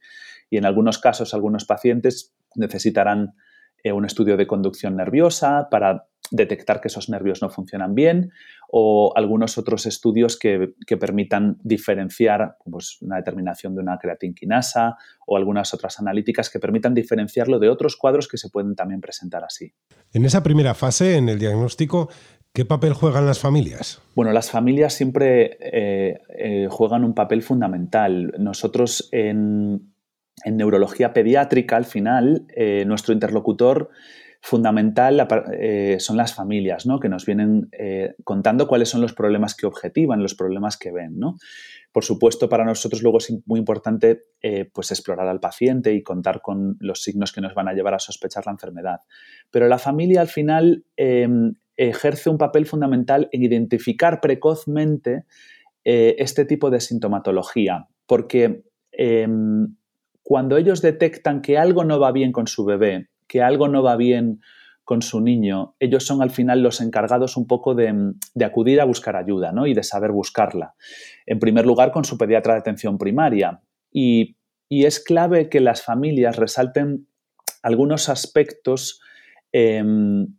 Y 0.51 0.59
en 0.59 0.67
algunos 0.67 0.99
casos, 0.99 1.33
algunos 1.33 1.65
pacientes 1.65 2.35
necesitarán 2.55 3.33
eh, 3.83 3.93
un 3.93 4.05
estudio 4.05 4.37
de 4.37 4.47
conducción 4.47 4.95
nerviosa 4.95 5.69
para 5.71 6.07
detectar 6.31 6.83
que 6.83 6.89
esos 6.89 7.09
nervios 7.09 7.41
no 7.41 7.49
funcionan 7.49 7.95
bien, 7.95 8.31
o 8.77 9.13
algunos 9.15 9.57
otros 9.57 9.87
estudios 9.87 10.37
que, 10.37 10.75
permitan 10.99 11.59
diferenciar 11.63 12.57
pues, 12.69 12.99
una 13.03 13.19
determinación 13.19 13.77
de 13.77 13.83
una 13.83 13.99
creatinquinasa 13.99 14.97
o 15.29 15.37
algunas 15.37 15.73
otras 15.75 16.01
analíticas 16.01 16.51
que 16.51 16.59
permitan 16.59 16.93
diferenciarlo 16.93 17.61
de 17.61 17.69
otros 17.69 17.97
cuadros 17.97 18.27
que 18.27 18.37
se 18.37 18.51
pueden 18.51 18.75
también 18.75 19.01
presentar 19.01 19.45
así. 19.45 19.73
En 20.13 20.25
esa 20.25 20.43
primera 20.43 20.75
fase, 20.75 21.17
en 21.17 21.29
el 21.29 21.39
diagnóstico, 21.39 22.09
¿Qué 22.53 22.65
papel 22.65 22.93
juegan 22.93 23.27
las 23.27 23.41
familias? 23.41 24.01
Bueno, 24.15 24.31
las 24.31 24.49
familias 24.49 24.95
siempre 24.95 25.59
eh, 25.61 26.21
eh, 26.39 26.69
juegan 26.71 27.03
un 27.03 27.13
papel 27.13 27.43
fundamental. 27.43 28.33
Nosotros 28.39 29.09
en, 29.11 29.93
neurología 30.47 31.13
pediátrica, 31.13 31.77
al 31.77 31.85
final, 31.85 32.47
eh, 32.55 32.85
nuestro 32.87 33.13
interlocutor 33.13 33.91
fundamental 34.47 35.27
son 35.99 36.19
las 36.19 36.35
familias, 36.35 36.85
¿no? 36.85 37.01
que 37.01 37.09
nos 37.09 37.25
vienen 37.25 37.71
contando 38.25 38.69
cuáles 38.69 38.91
son 38.91 39.01
los 39.01 39.15
problemas 39.15 39.55
que 39.55 39.67
objetivan, 39.67 40.23
los 40.23 40.35
problemas 40.35 40.77
que 40.77 40.93
ven. 40.93 41.19
¿no? 41.19 41.39
Por 41.93 42.05
supuesto, 42.05 42.47
para 42.49 42.65
nosotros 42.65 43.03
luego 43.03 43.19
es 43.19 43.33
muy 43.47 43.59
importante 43.59 44.25
pues 44.75 44.91
explorar 44.91 45.29
al 45.29 45.41
paciente 45.41 45.95
y 45.95 46.03
contar 46.03 46.43
con 46.43 46.77
los 46.81 47.03
signos 47.03 47.33
que 47.33 47.41
nos 47.41 47.55
van 47.55 47.69
a 47.69 47.73
llevar 47.73 47.95
a 47.95 47.99
sospechar 47.99 48.45
la 48.45 48.53
enfermedad. 48.53 49.01
Pero 49.51 49.67
la 49.67 49.79
familia 49.79 50.21
al 50.21 50.29
final 50.29 50.85
em, 50.97 51.55
ejerce 51.77 52.31
un 52.31 52.39
papel 52.39 52.67
fundamental 52.67 53.29
en 53.33 53.43
identificar 53.43 54.21
precozmente 54.21 55.25
eh, 55.85 56.17
este 56.19 56.45
tipo 56.45 56.71
de 56.71 56.81
sintomatología, 56.81 57.89
porque 58.07 58.65
em, 58.93 59.77
cuando 60.23 60.57
ellos 60.57 60.83
detectan 60.83 61.43
que 61.43 61.59
algo 61.59 61.85
no 61.85 61.99
va 61.99 62.13
bien 62.13 62.33
con 62.33 62.47
su 62.47 62.65
bebé, 62.65 63.09
que 63.35 63.43
algo 63.43 63.67
no 63.67 63.83
va 63.83 63.97
bien 63.97 64.41
con 64.85 65.03
su 65.03 65.21
niño, 65.21 65.75
ellos 65.81 66.07
son 66.07 66.23
al 66.23 66.31
final 66.31 66.63
los 66.63 66.81
encargados 66.81 67.37
un 67.37 67.49
poco 67.49 67.75
de, 67.75 68.13
acudir 68.45 68.81
a 68.81 68.85
buscar 68.85 69.17
ayuda 69.17 69.51
¿no? 69.51 69.67
y 69.67 69.75
de 69.75 69.83
saber 69.83 70.13
buscarla. 70.13 70.77
En 71.27 71.41
primer 71.41 71.67
lugar, 71.67 71.91
con 71.91 72.05
su 72.05 72.17
pediatra 72.17 72.55
de 72.55 72.61
atención 72.61 72.97
primaria. 72.97 73.61
Y, 73.91 74.37
es 74.71 75.01
clave 75.01 75.49
que 75.49 75.61
las 75.61 75.83
familias 75.83 76.37
resalten 76.37 77.09
algunos 77.63 78.09
aspectos 78.09 79.01
em, 79.53 80.37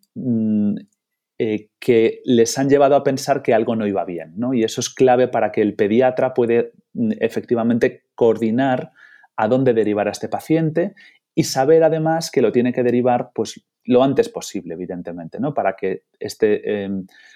eh, 1.38 1.70
que 1.80 2.22
les 2.24 2.58
han 2.58 2.70
llevado 2.70 2.96
a 2.96 3.04
pensar 3.04 3.42
que 3.42 3.54
algo 3.54 3.76
no 3.76 3.88
iba 3.88 4.04
bien, 4.06 4.34
¿no? 4.36 4.54
Y 4.54 4.64
eso 4.64 4.82
es 4.82 4.90
clave 4.90 5.28
para 5.30 5.52
que 5.52 5.62
el 5.62 5.76
pediatra 5.76 6.34
puede 6.34 6.74
mm, 6.94 7.12
efectivamente 7.20 8.06
coordinar 8.16 8.92
a 9.38 9.48
dónde 9.48 9.74
derivar 9.74 10.08
a 10.08 10.12
este 10.12 10.28
paciente 10.28 10.96
y 11.36 11.44
saber 11.44 11.84
además 11.84 12.32
que 12.32 12.42
lo 12.42 12.52
tiene 12.52 12.74
que 12.74 12.82
derivar 12.82 13.32
pues 13.36 13.64
lo 13.84 14.04
antes 14.04 14.30
posible, 14.30 14.74
evidentemente, 14.74 15.40
¿no? 15.40 15.54
Para 15.54 15.76
que, 15.76 16.06
este, 16.20 16.90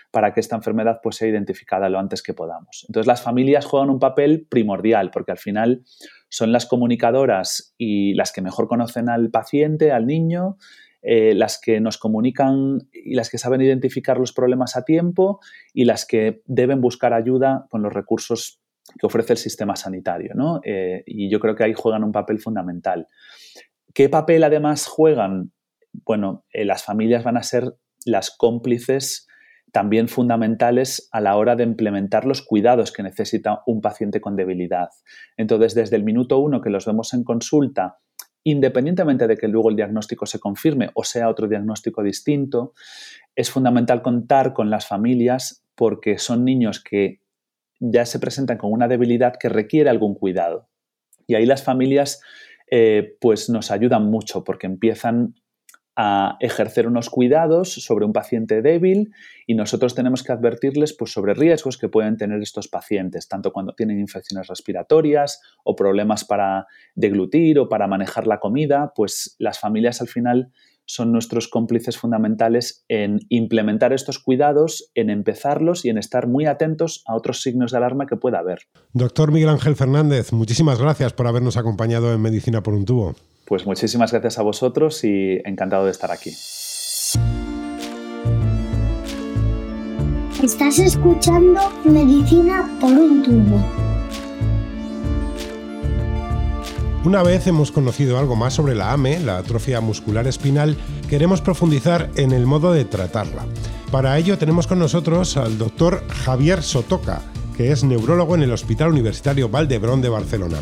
para 0.09 0.33
que 0.33 0.39
esta 0.39 0.55
enfermedad 0.55 0.99
pues, 1.03 1.17
sea 1.17 1.27
identificada 1.27 1.89
lo 1.89 1.99
antes 1.99 2.23
que 2.23 2.33
podamos. 2.33 2.85
Entonces, 2.87 3.05
las 3.05 3.21
familias 3.21 3.65
juegan 3.65 3.91
un 3.91 3.99
papel 3.99 4.47
primordial 4.49 5.11
porque 5.11 5.31
al 5.31 5.37
final 5.37 5.83
son 6.29 6.51
las 6.51 6.65
comunicadoras 6.65 7.75
y 7.77 8.15
las 8.15 8.31
que 8.31 8.41
mejor 8.41 8.67
conocen 8.67 9.09
al 9.09 9.29
paciente, 9.29 9.91
al 9.91 10.07
niño, 10.07 10.57
eh, 11.01 11.33
las 11.33 11.59
que 11.61 11.79
nos 11.79 11.97
comunican 11.97 12.89
y 12.91 13.15
las 13.15 13.29
que 13.29 13.37
saben 13.37 13.61
identificar 13.61 14.17
los 14.17 14.33
problemas 14.33 14.75
a 14.75 14.83
tiempo 14.83 15.39
y 15.73 15.85
las 15.85 16.05
que 16.05 16.41
deben 16.45 16.81
buscar 16.81 17.13
ayuda 17.13 17.67
con 17.69 17.81
los 17.81 17.93
recursos 17.93 18.59
que 18.97 19.05
ofrece 19.05 19.33
el 19.33 19.37
sistema 19.37 19.75
sanitario. 19.75 20.33
¿no? 20.35 20.61
Eh, 20.63 21.03
y 21.05 21.29
yo 21.29 21.39
creo 21.39 21.55
que 21.55 21.63
ahí 21.63 21.73
juegan 21.73 22.03
un 22.03 22.11
papel 22.11 22.39
fundamental. 22.39 23.07
¿Qué 23.93 24.09
papel 24.09 24.43
además 24.43 24.87
juegan? 24.87 25.51
Bueno, 26.05 26.45
eh, 26.53 26.65
las 26.65 26.83
familias 26.83 27.23
van 27.23 27.37
a 27.37 27.43
ser 27.43 27.75
las 28.05 28.31
cómplices 28.35 29.27
también 29.71 30.07
fundamentales 30.07 31.09
a 31.11 31.21
la 31.21 31.35
hora 31.35 31.55
de 31.55 31.63
implementar 31.63 32.25
los 32.25 32.41
cuidados 32.41 32.91
que 32.91 33.03
necesita 33.03 33.61
un 33.67 33.81
paciente 33.81 34.19
con 34.19 34.35
debilidad. 34.35 34.89
Entonces, 35.37 35.75
desde 35.75 35.95
el 35.95 36.03
minuto 36.03 36.39
uno 36.39 36.61
que 36.61 36.71
los 36.71 36.85
vemos 36.85 37.13
en 37.13 37.23
consulta 37.23 37.99
independientemente 38.43 39.27
de 39.27 39.37
que 39.37 39.47
luego 39.47 39.69
el 39.69 39.75
diagnóstico 39.75 40.25
se 40.25 40.39
confirme 40.39 40.89
o 40.93 41.03
sea 41.03 41.29
otro 41.29 41.47
diagnóstico 41.47 42.03
distinto, 42.03 42.73
es 43.35 43.51
fundamental 43.51 44.01
contar 44.01 44.53
con 44.53 44.69
las 44.69 44.87
familias 44.87 45.65
porque 45.75 46.17
son 46.17 46.45
niños 46.45 46.83
que 46.83 47.21
ya 47.79 48.05
se 48.05 48.19
presentan 48.19 48.57
con 48.57 48.71
una 48.71 48.87
debilidad 48.87 49.35
que 49.39 49.49
requiere 49.49 49.89
algún 49.89 50.15
cuidado. 50.15 50.69
Y 51.27 51.35
ahí 51.35 51.45
las 51.45 51.63
familias 51.63 52.21
eh, 52.71 53.15
pues 53.19 53.49
nos 53.49 53.71
ayudan 53.71 54.05
mucho 54.05 54.43
porque 54.43 54.67
empiezan 54.67 55.35
a 56.01 56.37
ejercer 56.39 56.87
unos 56.87 57.09
cuidados 57.09 57.73
sobre 57.73 58.05
un 58.05 58.13
paciente 58.13 58.61
débil 58.61 59.11
y 59.45 59.55
nosotros 59.55 59.95
tenemos 59.95 60.23
que 60.23 60.31
advertirles 60.31 60.93
pues, 60.93 61.11
sobre 61.11 61.33
riesgos 61.33 61.77
que 61.77 61.89
pueden 61.89 62.15
tener 62.15 62.41
estos 62.41 62.69
pacientes, 62.69 63.27
tanto 63.27 63.51
cuando 63.51 63.73
tienen 63.73 63.99
infecciones 63.99 64.47
respiratorias 64.47 65.41
o 65.65 65.75
problemas 65.75 66.23
para 66.23 66.67
deglutir 66.95 67.59
o 67.59 67.67
para 67.67 67.87
manejar 67.87 68.27
la 68.27 68.39
comida, 68.39 68.93
pues 68.95 69.35
las 69.39 69.59
familias 69.59 69.99
al 69.99 70.07
final 70.07 70.53
son 70.89 71.11
nuestros 71.11 71.47
cómplices 71.47 71.99
fundamentales 71.99 72.83
en 72.87 73.19
implementar 73.29 73.93
estos 73.93 74.17
cuidados, 74.17 74.89
en 74.95 75.11
empezarlos 75.11 75.85
y 75.85 75.89
en 75.89 75.99
estar 75.99 76.27
muy 76.27 76.47
atentos 76.47 77.03
a 77.05 77.15
otros 77.15 77.43
signos 77.43 77.71
de 77.71 77.77
alarma 77.77 78.07
que 78.07 78.15
pueda 78.15 78.39
haber. 78.39 78.61
Doctor 78.93 79.31
Miguel 79.31 79.49
Ángel 79.49 79.75
Fernández, 79.75 80.33
muchísimas 80.33 80.81
gracias 80.81 81.13
por 81.13 81.27
habernos 81.27 81.57
acompañado 81.57 82.11
en 82.11 82.19
Medicina 82.21 82.63
por 82.63 82.73
un 82.73 82.85
tubo. 82.85 83.13
Pues 83.45 83.67
muchísimas 83.67 84.11
gracias 84.11 84.39
a 84.39 84.41
vosotros 84.41 85.03
y 85.03 85.39
encantado 85.45 85.85
de 85.85 85.91
estar 85.91 86.11
aquí. 86.11 86.31
Estás 90.43 90.79
escuchando 90.79 91.61
Medicina 91.85 92.67
por 92.81 92.93
un 92.93 93.21
tubo. 93.21 93.88
Una 97.05 97.23
vez 97.23 97.47
hemos 97.47 97.71
conocido 97.71 98.19
algo 98.19 98.35
más 98.35 98.53
sobre 98.55 98.75
la 98.75 98.91
AME, 98.91 99.21
la 99.21 99.37
atrofia 99.37 99.79
muscular 99.79 100.27
espinal, 100.27 100.75
queremos 101.09 101.39
profundizar 101.39 102.11
en 102.17 102.33
el 102.33 102.45
modo 102.45 102.73
de 102.73 102.83
tratarla. 102.83 103.45
Para 103.89 104.17
ello 104.17 104.37
tenemos 104.37 104.67
con 104.67 104.79
nosotros 104.79 105.37
al 105.37 105.57
doctor 105.57 106.03
Javier 106.09 106.61
Sotoca, 106.61 107.21
que 107.55 107.71
es 107.71 107.85
neurólogo 107.85 108.35
en 108.35 108.43
el 108.43 108.51
Hospital 108.51 108.89
Universitario 108.89 109.47
Valdebrón 109.47 110.01
de 110.01 110.09
Barcelona. 110.09 110.57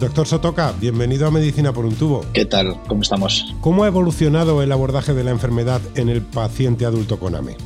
Doctor 0.00 0.26
Sotoca, 0.26 0.74
bienvenido 0.80 1.28
a 1.28 1.30
Medicina 1.30 1.72
por 1.72 1.86
un 1.86 1.94
tubo. 1.94 2.24
¿Qué 2.34 2.44
tal? 2.44 2.76
¿Cómo 2.88 3.02
estamos? 3.02 3.54
¿Cómo 3.60 3.84
ha 3.84 3.86
evolucionado 3.86 4.62
el 4.62 4.72
abordaje 4.72 5.14
de 5.14 5.22
la 5.22 5.30
enfermedad 5.30 5.80
en 5.94 6.08
el 6.08 6.20
paciente 6.20 6.84
adulto 6.84 7.20
con 7.20 7.36
AME? 7.36 7.56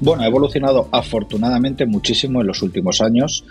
Bueno, 0.00 0.22
ha 0.22 0.26
evolucionado 0.26 0.88
afortunadamente 0.90 1.84
muchísimo 1.84 2.40
en 2.40 2.46
los 2.46 2.62
últimos 2.62 3.00
años. 3.00 3.44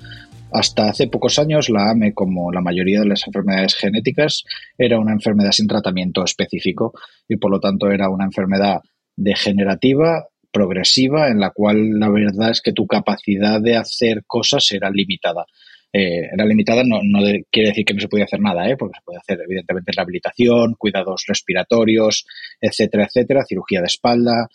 Hasta 0.57 0.89
hace 0.89 1.07
pocos 1.07 1.37
años 1.37 1.69
la 1.69 1.91
AME, 1.91 2.13
como 2.13 2.51
la 2.51 2.61
mayoría 2.61 3.01
de 3.01 3.07
las 3.07 3.27
enfermedades 3.27 3.75
genéticas, 3.75 4.43
era 4.77 4.99
una 4.99 5.13
enfermedad 5.13 5.51
sin 5.51 5.67
tratamiento 5.67 6.23
específico 6.23 6.93
y 7.27 7.37
por 7.37 7.51
lo 7.51 7.59
tanto 7.59 7.91
era 7.91 8.09
una 8.09 8.25
enfermedad 8.25 8.79
degenerativa, 9.15 10.27
progresiva, 10.51 11.27
en 11.29 11.39
la 11.39 11.51
cual 11.51 11.99
la 11.99 12.09
verdad 12.09 12.49
es 12.49 12.61
que 12.61 12.73
tu 12.73 12.87
capacidad 12.87 13.61
de 13.61 13.75
hacer 13.75 14.23
cosas 14.25 14.71
era 14.71 14.89
limitada 14.89 15.45
eh, 15.93 16.29
era 16.31 16.45
limitada, 16.45 16.83
no, 16.83 16.99
quiere 17.49 17.69
decir 17.69 17.85
que 17.85 17.93
no 17.93 18.01
se 18.01 18.07
podía 18.07 18.25
hacer 18.25 18.41
nada, 18.41 18.69
¿eh? 18.69 18.75
porque 18.77 18.97
se 18.99 19.03
puede 19.03 19.19
hacer 19.19 19.39
evidentemente 19.41 19.91
rehabilitación, 19.95 20.75
cuidados 20.77 21.23
respiratorios, 21.27 22.25
etcétera, 22.59 23.05
etcétera, 23.05 23.45
cirugía 23.47 23.79
de 23.79 23.87
espalda, 23.87 24.47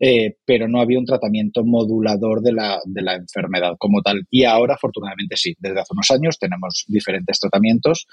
eh, 0.00 0.36
pero 0.46 0.66
no 0.66 0.80
había 0.80 0.98
un 0.98 1.04
tratamiento 1.04 1.64
modulador 1.64 2.40
de 2.40 2.52
la, 2.52 2.80
de 2.84 3.02
la 3.02 3.14
enfermedad 3.14 3.74
como 3.78 4.00
tal. 4.00 4.26
Y 4.30 4.44
ahora, 4.44 4.74
afortunadamente, 4.74 5.36
sí. 5.36 5.54
Desde 5.58 5.80
hace 5.80 5.92
unos 5.92 6.10
años 6.10 6.38
tenemos 6.38 6.84
diferentes 6.88 7.38
tratamientos 7.38 8.06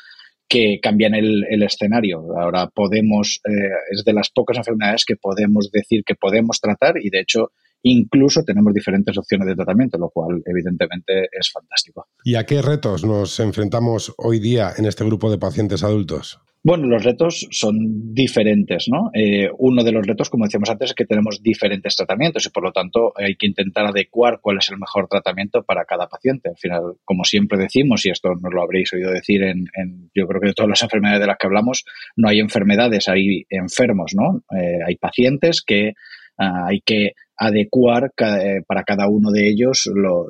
que 0.49 0.79
cambian 0.81 1.15
el, 1.15 1.63
escenario. 1.63 2.23
Ahora 2.37 2.67
podemos, 2.67 3.39
eh, 3.49 3.69
es 3.91 4.03
de 4.03 4.13
las 4.13 4.29
pocas 4.29 4.57
enfermedades 4.57 5.05
que 5.05 5.15
podemos 5.15 5.71
decir 5.71 6.03
que 6.05 6.15
podemos 6.15 6.59
tratar 6.59 6.95
y, 7.01 7.09
de 7.09 7.21
hecho, 7.21 7.51
Incluso 7.83 8.43
tenemos 8.43 8.73
diferentes 8.73 9.17
opciones 9.17 9.47
de 9.47 9.55
tratamiento, 9.55 9.97
lo 9.97 10.09
cual 10.09 10.41
evidentemente 10.45 11.29
es 11.31 11.51
fantástico. 11.51 12.07
¿Y 12.23 12.35
a 12.35 12.45
qué 12.45 12.61
retos 12.61 13.05
nos 13.05 13.39
enfrentamos 13.39 14.13
hoy 14.17 14.39
día 14.39 14.71
en 14.77 14.85
este 14.85 15.05
grupo 15.05 15.29
de 15.29 15.37
pacientes 15.37 15.83
adultos? 15.83 16.39
Bueno, 16.67 16.87
los 16.87 17.05
retos 17.05 17.47
son 17.49 18.13
diferentes, 18.13 18.89
¿no? 18.89 19.09
Eh, 19.13 19.49
uno 19.57 19.85
de 19.85 19.93
los 19.93 20.05
retos, 20.05 20.29
como 20.29 20.43
decíamos 20.43 20.69
antes, 20.69 20.89
es 20.89 20.95
que 20.95 21.05
tenemos 21.05 21.41
diferentes 21.41 21.95
tratamientos 21.95 22.45
y 22.45 22.49
por 22.49 22.61
lo 22.61 22.73
tanto 22.73 23.13
hay 23.15 23.37
que 23.37 23.47
intentar 23.47 23.85
adecuar 23.85 24.39
cuál 24.41 24.57
es 24.57 24.69
el 24.69 24.77
mejor 24.77 25.07
tratamiento 25.07 25.63
para 25.63 25.85
cada 25.85 26.09
paciente. 26.09 26.49
Al 26.49 26.57
final, 26.57 26.81
como 27.05 27.23
siempre 27.23 27.57
decimos, 27.57 28.05
y 28.05 28.09
esto 28.09 28.33
nos 28.35 28.53
lo 28.53 28.61
habréis 28.61 28.91
oído 28.91 29.13
decir 29.13 29.43
en, 29.43 29.69
yo 30.13 30.27
creo 30.27 30.41
que 30.41 30.47
de 30.47 30.53
todas 30.53 30.67
las 30.67 30.83
enfermedades 30.83 31.21
de 31.21 31.27
las 31.27 31.37
que 31.37 31.47
hablamos, 31.47 31.85
no 32.17 32.27
hay 32.27 32.41
enfermedades, 32.41 33.07
hay 33.07 33.45
enfermos, 33.49 34.11
¿no? 34.13 34.43
Eh, 34.53 34.79
hay 34.85 34.97
pacientes 34.97 35.63
que 35.65 35.93
ah, 36.37 36.65
hay 36.67 36.81
que 36.81 37.13
adecuar 37.37 38.11
eh, 38.17 38.61
para 38.67 38.83
cada 38.83 39.07
uno 39.07 39.31
de 39.31 39.47
ellos 39.47 39.89
lo, 39.95 40.25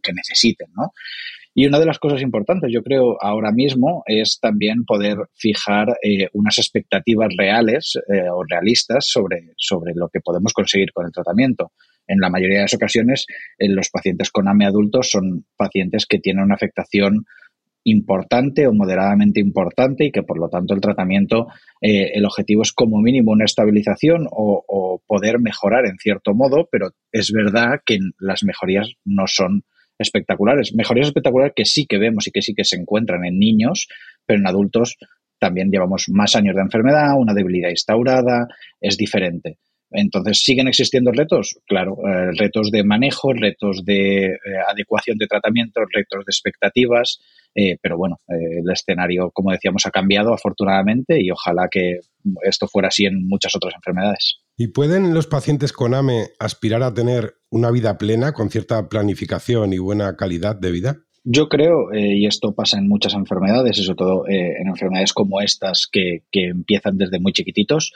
que 0.00 0.12
necesiten, 0.12 0.68
¿no? 0.76 0.92
Y 1.54 1.66
una 1.66 1.78
de 1.78 1.86
las 1.86 1.98
cosas 1.98 2.22
importantes, 2.22 2.70
yo 2.72 2.82
creo, 2.82 3.16
ahora 3.20 3.52
mismo 3.52 4.02
es 4.06 4.38
también 4.40 4.84
poder 4.84 5.16
fijar 5.34 5.88
eh, 6.02 6.28
unas 6.32 6.58
expectativas 6.58 7.28
reales 7.36 7.92
eh, 8.08 8.28
o 8.30 8.42
realistas 8.48 9.06
sobre, 9.06 9.52
sobre 9.56 9.92
lo 9.94 10.08
que 10.08 10.20
podemos 10.20 10.52
conseguir 10.52 10.92
con 10.92 11.06
el 11.06 11.12
tratamiento. 11.12 11.72
en 12.06 12.18
la 12.18 12.30
mayoría 12.30 12.58
de 12.58 12.64
las 12.64 12.74
ocasiones, 12.74 13.26
los 13.58 13.88
pacientes 13.90 14.30
con 14.30 14.48
AME 14.48 14.66
adultos 14.66 15.10
son 15.10 15.46
pacientes 15.56 16.06
que 16.06 16.18
tienen 16.18 16.44
una 16.44 16.56
afectación 16.56 17.24
importante 17.84 18.66
o 18.66 18.72
moderadamente 18.72 19.40
importante 19.40 20.04
y 20.04 20.12
que 20.12 20.22
por 20.22 20.38
lo 20.38 20.48
tanto 20.48 20.74
el 20.74 20.80
tratamiento, 20.80 21.48
eh, 21.80 22.12
el 22.14 22.24
objetivo 22.24 22.62
es 22.62 22.72
como 22.72 23.00
mínimo 23.00 23.32
una 23.32 23.44
estabilización 23.44 24.26
o, 24.30 25.00
poder 25.06 25.40
mejorar 25.40 25.84
en 25.86 25.98
cierto 25.98 26.32
modo, 26.32 26.68
pero 26.70 26.90
es 27.10 27.32
verdad 27.32 27.80
que 27.84 27.98
las 28.18 28.44
mejorías 28.44 28.92
no 29.04 29.24
son 29.26 29.64
espectaculares. 30.02 30.74
Mejorías 30.74 31.08
espectaculares 31.08 31.54
que 31.56 31.64
sí 31.64 31.86
que 31.86 31.98
vemos 31.98 32.26
y 32.26 32.30
que 32.30 32.42
sí 32.42 32.54
que 32.54 32.64
se 32.64 32.76
encuentran 32.76 33.24
en 33.24 33.38
niños, 33.38 33.88
pero 34.26 34.40
en 34.40 34.46
adultos 34.46 34.96
también 35.38 35.70
llevamos 35.70 36.04
más 36.08 36.36
años 36.36 36.54
de 36.54 36.62
enfermedad, 36.62 37.18
una 37.18 37.34
debilidad 37.34 37.70
instaurada, 37.70 38.46
es 38.80 38.96
diferente. 38.96 39.58
Entonces, 39.92 40.42
¿siguen 40.42 40.68
existiendo 40.68 41.12
retos? 41.12 41.58
Claro, 41.66 41.96
eh, 42.06 42.30
retos 42.38 42.70
de 42.70 42.82
manejo, 42.82 43.32
retos 43.32 43.84
de 43.84 44.26
eh, 44.26 44.38
adecuación 44.68 45.18
de 45.18 45.26
tratamiento, 45.26 45.80
retos 45.92 46.24
de 46.24 46.30
expectativas, 46.30 47.20
eh, 47.54 47.76
pero 47.82 47.98
bueno, 47.98 48.16
el 48.28 48.70
escenario, 48.70 49.30
como 49.32 49.50
decíamos, 49.50 49.84
ha 49.84 49.90
cambiado 49.90 50.32
afortunadamente 50.32 51.22
y 51.22 51.30
ojalá 51.30 51.68
que 51.70 51.98
esto 52.42 52.66
fuera 52.66 52.88
así 52.88 53.04
en 53.04 53.26
muchas 53.28 53.54
otras 53.54 53.74
enfermedades. 53.74 54.41
¿Y 54.56 54.68
pueden 54.68 55.14
los 55.14 55.26
pacientes 55.26 55.72
con 55.72 55.94
AME 55.94 56.28
aspirar 56.38 56.82
a 56.82 56.94
tener 56.94 57.34
una 57.50 57.70
vida 57.70 57.98
plena 57.98 58.32
con 58.32 58.50
cierta 58.50 58.88
planificación 58.88 59.72
y 59.72 59.78
buena 59.78 60.16
calidad 60.16 60.56
de 60.56 60.70
vida? 60.70 60.96
Yo 61.24 61.48
creo, 61.48 61.92
y 61.94 62.26
esto 62.26 62.52
pasa 62.52 62.78
en 62.78 62.88
muchas 62.88 63.14
enfermedades, 63.14 63.78
y 63.78 63.84
sobre 63.84 63.96
todo 63.96 64.24
en 64.28 64.66
enfermedades 64.66 65.12
como 65.12 65.40
estas 65.40 65.88
que, 65.90 66.24
que, 66.32 66.48
empiezan 66.48 66.98
desde 66.98 67.20
muy 67.20 67.32
chiquititos, 67.32 67.92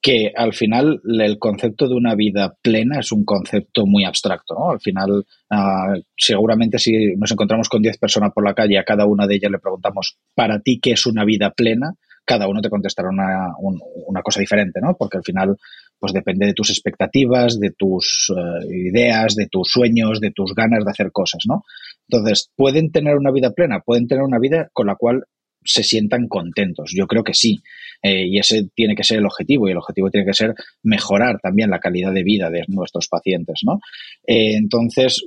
que 0.00 0.32
al 0.34 0.52
final 0.52 1.00
el 1.04 1.38
concepto 1.38 1.88
de 1.88 1.94
una 1.94 2.14
vida 2.14 2.56
plena 2.62 3.00
es 3.00 3.10
un 3.10 3.24
concepto 3.24 3.84
muy 3.86 4.04
abstracto. 4.04 4.54
¿no? 4.54 4.70
Al 4.70 4.80
final, 4.80 5.26
uh, 5.50 6.00
seguramente 6.16 6.78
si 6.78 7.16
nos 7.16 7.32
encontramos 7.32 7.68
con 7.68 7.82
10 7.82 7.98
personas 7.98 8.32
por 8.32 8.44
la 8.44 8.54
calle, 8.54 8.78
a 8.78 8.84
cada 8.84 9.06
una 9.06 9.26
de 9.26 9.36
ellas 9.36 9.50
le 9.50 9.58
preguntamos, 9.58 10.18
¿para 10.34 10.60
ti 10.60 10.78
qué 10.80 10.92
es 10.92 11.06
una 11.06 11.24
vida 11.24 11.50
plena? 11.50 11.94
Cada 12.24 12.46
uno 12.46 12.60
te 12.60 12.70
contestará 12.70 13.08
una, 13.08 13.48
un, 13.58 13.80
una 14.06 14.22
cosa 14.22 14.40
diferente, 14.40 14.80
¿no? 14.80 14.94
Porque 14.96 15.16
al 15.16 15.24
final, 15.24 15.56
pues 15.98 16.12
depende 16.12 16.46
de 16.46 16.54
tus 16.54 16.70
expectativas, 16.70 17.58
de 17.58 17.70
tus 17.70 18.30
uh, 18.30 18.70
ideas, 18.70 19.34
de 19.34 19.48
tus 19.48 19.70
sueños, 19.70 20.20
de 20.20 20.30
tus 20.30 20.54
ganas 20.54 20.84
de 20.84 20.90
hacer 20.90 21.10
cosas, 21.12 21.42
¿no? 21.48 21.64
Entonces, 22.08 22.50
¿pueden 22.56 22.90
tener 22.90 23.16
una 23.16 23.30
vida 23.30 23.52
plena? 23.52 23.80
Pueden 23.80 24.06
tener 24.06 24.22
una 24.22 24.38
vida 24.38 24.68
con 24.72 24.86
la 24.86 24.96
cual 24.96 25.24
se 25.64 25.82
sientan 25.82 26.28
contentos. 26.28 26.92
Yo 26.96 27.06
creo 27.06 27.22
que 27.22 27.34
sí. 27.34 27.60
Eh, 28.02 28.26
y 28.26 28.38
ese 28.38 28.68
tiene 28.74 28.94
que 28.94 29.04
ser 29.04 29.18
el 29.18 29.26
objetivo 29.26 29.68
y 29.68 29.72
el 29.72 29.78
objetivo 29.78 30.10
tiene 30.10 30.26
que 30.26 30.34
ser 30.34 30.54
mejorar 30.82 31.40
también 31.40 31.70
la 31.70 31.80
calidad 31.80 32.12
de 32.12 32.22
vida 32.22 32.48
de 32.48 32.64
nuestros 32.68 33.08
pacientes. 33.08 33.60
¿no? 33.64 33.80
Eh, 34.26 34.54
entonces, 34.54 35.26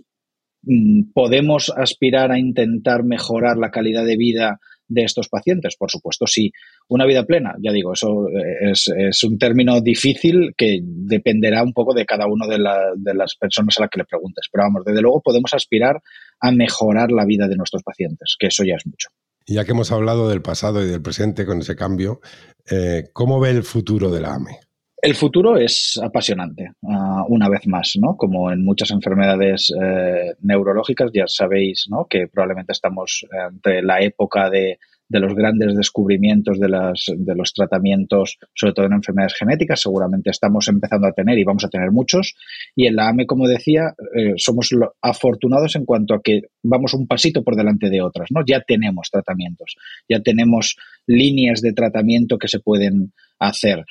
mm, 0.64 1.12
¿podemos 1.14 1.72
aspirar 1.76 2.32
a 2.32 2.40
intentar 2.40 3.04
mejorar 3.04 3.58
la 3.58 3.72
calidad 3.72 4.06
de 4.06 4.18
vida 4.18 4.60
de 4.92 5.04
estos 5.04 5.30
pacientes? 5.30 5.76
Por 5.78 5.90
supuesto, 5.90 6.28
sí. 6.28 6.52
Una 6.90 7.06
vida 7.06 7.26
plena, 7.26 7.56
ya 7.64 7.72
digo, 7.72 7.94
eso 7.94 8.28
eh, 8.28 8.72
es, 8.72 9.24
un 9.24 9.38
término 9.38 9.82
difícil 9.82 10.54
que 10.58 10.80
dependerá 10.84 11.64
un 11.64 11.74
poco 11.74 11.94
de 11.94 12.06
cada 12.06 12.28
una 12.28 12.46
de, 12.48 12.58
de, 12.98 13.14
las 13.14 13.36
personas 13.36 13.78
a 13.78 13.82
las 13.82 13.90
que 13.90 14.00
le 14.00 14.06
preguntes. 14.06 14.48
Pero 14.52 14.66
vamos, 14.66 14.84
desde 14.86 15.02
luego 15.02 15.22
podemos 15.22 15.54
aspirar 15.54 16.02
a 16.40 16.52
mejorar 16.52 17.12
la 17.12 17.26
vida 17.26 17.48
de 17.48 17.56
nuestros 17.56 17.84
pacientes, 17.84 18.36
que 18.38 18.48
eso 18.48 18.64
ya 18.64 18.76
es 18.76 18.86
mucho. 18.86 19.10
Ya 19.48 19.66
que 19.66 19.72
hemos 19.72 19.92
hablado 19.92 20.30
del 20.30 20.42
pasado 20.42 20.84
y 20.84 20.88
del 20.88 21.02
presente 21.02 21.46
con 21.46 21.60
ese 21.60 21.76
cambio, 21.76 22.22
eh, 22.70 23.10
¿cómo 23.14 23.40
ve 23.40 23.52
el 23.52 23.64
futuro 23.64 24.12
de 24.12 24.22
la 24.22 24.36
AME? 24.36 24.60
El 25.02 25.16
futuro 25.16 25.58
es 25.58 26.00
apasionante, 26.02 26.74
uh, 26.82 27.26
una 27.28 27.50
vez 27.50 27.66
más, 27.66 27.94
¿no? 28.00 28.16
Como 28.16 28.52
en 28.52 28.64
muchas 28.64 28.92
enfermedades 28.92 29.74
eh, 29.82 30.36
neurológicas, 30.42 31.10
ya 31.12 31.26
sabéis, 31.26 31.88
¿no? 31.90 32.06
Que 32.08 32.28
probablemente 32.28 32.74
estamos 32.74 33.26
ante 33.32 33.82
la 33.82 34.00
época 34.00 34.50
de 34.52 34.78
de 35.12 35.20
los 35.20 35.36
grandes 35.36 35.76
descubrimientos 35.76 36.58
de, 36.58 36.70
las, 36.70 37.06
de 37.14 37.36
los 37.36 37.54
tratamientos, 37.54 38.38
sobre 38.56 38.74
todo 38.74 38.86
en 38.86 38.94
enfermedades 38.94 39.36
genéticas, 39.38 39.82
seguramente 39.82 40.30
estamos 40.30 40.70
empezando 40.70 41.06
a 41.06 41.12
tener 41.12 41.38
y 41.38 41.44
vamos 41.44 41.66
a 41.66 41.68
tener 41.68 41.92
muchos. 41.92 42.34
Y 42.78 42.88
en 42.88 42.96
la 42.96 43.10
AME, 43.10 43.26
como 43.26 43.46
decía, 43.46 43.94
eh, 44.16 44.36
somos 44.38 44.70
afortunados 45.02 45.76
en 45.76 45.84
cuanto 45.84 46.14
a 46.14 46.22
que 46.22 46.44
vamos 46.64 46.94
un 46.94 47.08
pasito 47.08 47.44
por 47.44 47.58
delante 47.58 47.90
de 47.90 48.02
otras, 48.02 48.30
¿no? 48.32 48.42
Ya 48.46 48.62
tenemos 48.62 49.10
tratamientos, 49.12 49.76
ya 50.08 50.22
tenemos 50.22 50.78
líneas 51.08 51.62
de 51.62 51.74
tratamiento 51.74 52.38
que 52.38 52.48
se 52.48 52.62
pueden 52.62 53.12
hacer. 53.38 53.84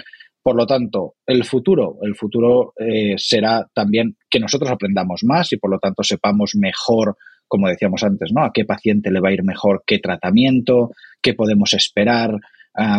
Por 0.43 0.57
lo 0.57 0.67
tanto, 0.67 1.15
el 1.27 1.45
futuro, 1.45 1.99
el 2.03 2.15
futuro 2.15 2.73
eh, 2.79 3.15
será 3.17 3.67
también 3.75 4.17
que 4.29 4.41
nosotros 4.41 4.71
aprendamos 4.71 5.23
más 5.25 5.53
y 5.53 5.59
por 5.59 5.71
lo 5.71 5.79
tanto 5.79 6.03
sepamos 6.03 6.53
mejor 6.57 7.17
como 7.51 7.67
decíamos 7.67 8.05
antes, 8.05 8.31
¿no? 8.33 8.45
A 8.45 8.53
qué 8.55 8.65
paciente 8.65 9.11
le 9.11 9.19
va 9.19 9.31
a 9.31 9.33
ir 9.33 9.43
mejor, 9.43 9.83
qué 9.85 9.99
tratamiento, 9.99 10.93
qué 11.21 11.35
podemos 11.35 11.75
esperar, 11.75 12.39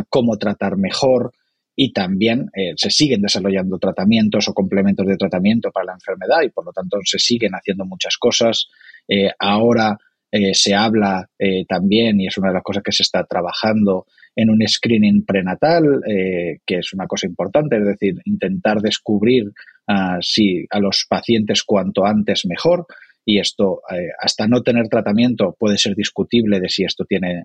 cómo 0.09 0.37
tratar 0.37 0.77
mejor. 0.77 1.31
Y 1.73 1.93
también 1.93 2.49
eh, 2.53 2.73
se 2.75 2.89
siguen 2.89 3.21
desarrollando 3.21 3.79
tratamientos 3.79 4.49
o 4.49 4.53
complementos 4.53 5.07
de 5.07 5.15
tratamiento 5.15 5.71
para 5.71 5.85
la 5.85 5.93
enfermedad 5.93 6.41
y 6.43 6.49
por 6.49 6.65
lo 6.65 6.73
tanto 6.73 6.97
se 7.03 7.17
siguen 7.17 7.53
haciendo 7.53 7.85
muchas 7.85 8.17
cosas. 8.17 8.67
Eh, 9.07 9.31
ahora 9.39 9.97
eh, 10.31 10.53
se 10.53 10.73
habla 10.73 11.27
eh, 11.37 11.65
también, 11.67 12.21
y 12.21 12.27
es 12.27 12.37
una 12.37 12.47
de 12.47 12.53
las 12.53 12.63
cosas 12.63 12.83
que 12.83 12.93
se 12.93 13.03
está 13.03 13.25
trabajando, 13.25 14.05
en 14.33 14.49
un 14.49 14.65
screening 14.65 15.25
prenatal, 15.25 15.83
eh, 16.07 16.59
que 16.65 16.77
es 16.77 16.93
una 16.93 17.05
cosa 17.05 17.27
importante, 17.27 17.77
es 17.77 17.85
decir, 17.85 18.15
intentar 18.23 18.79
descubrir 18.79 19.47
uh, 19.89 20.21
si 20.21 20.65
a 20.69 20.79
los 20.79 21.05
pacientes 21.09 21.63
cuanto 21.63 22.05
antes 22.05 22.45
mejor 22.45 22.85
y 23.25 23.39
esto, 23.39 23.81
hasta 24.19 24.47
no 24.47 24.63
tener 24.63 24.87
tratamiento, 24.87 25.55
puede 25.59 25.77
ser 25.77 25.95
discutible 25.95 26.59
de 26.59 26.69
si 26.69 26.85
esto 26.85 27.05
tiene 27.05 27.43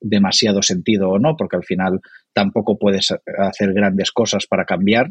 demasiado 0.00 0.62
sentido 0.62 1.08
o 1.08 1.18
no, 1.18 1.34
porque 1.36 1.56
al 1.56 1.64
final 1.64 1.98
tampoco 2.32 2.78
puedes 2.78 3.08
hacer 3.38 3.72
grandes 3.72 4.12
cosas 4.12 4.46
para 4.46 4.64
cambiar, 4.64 5.10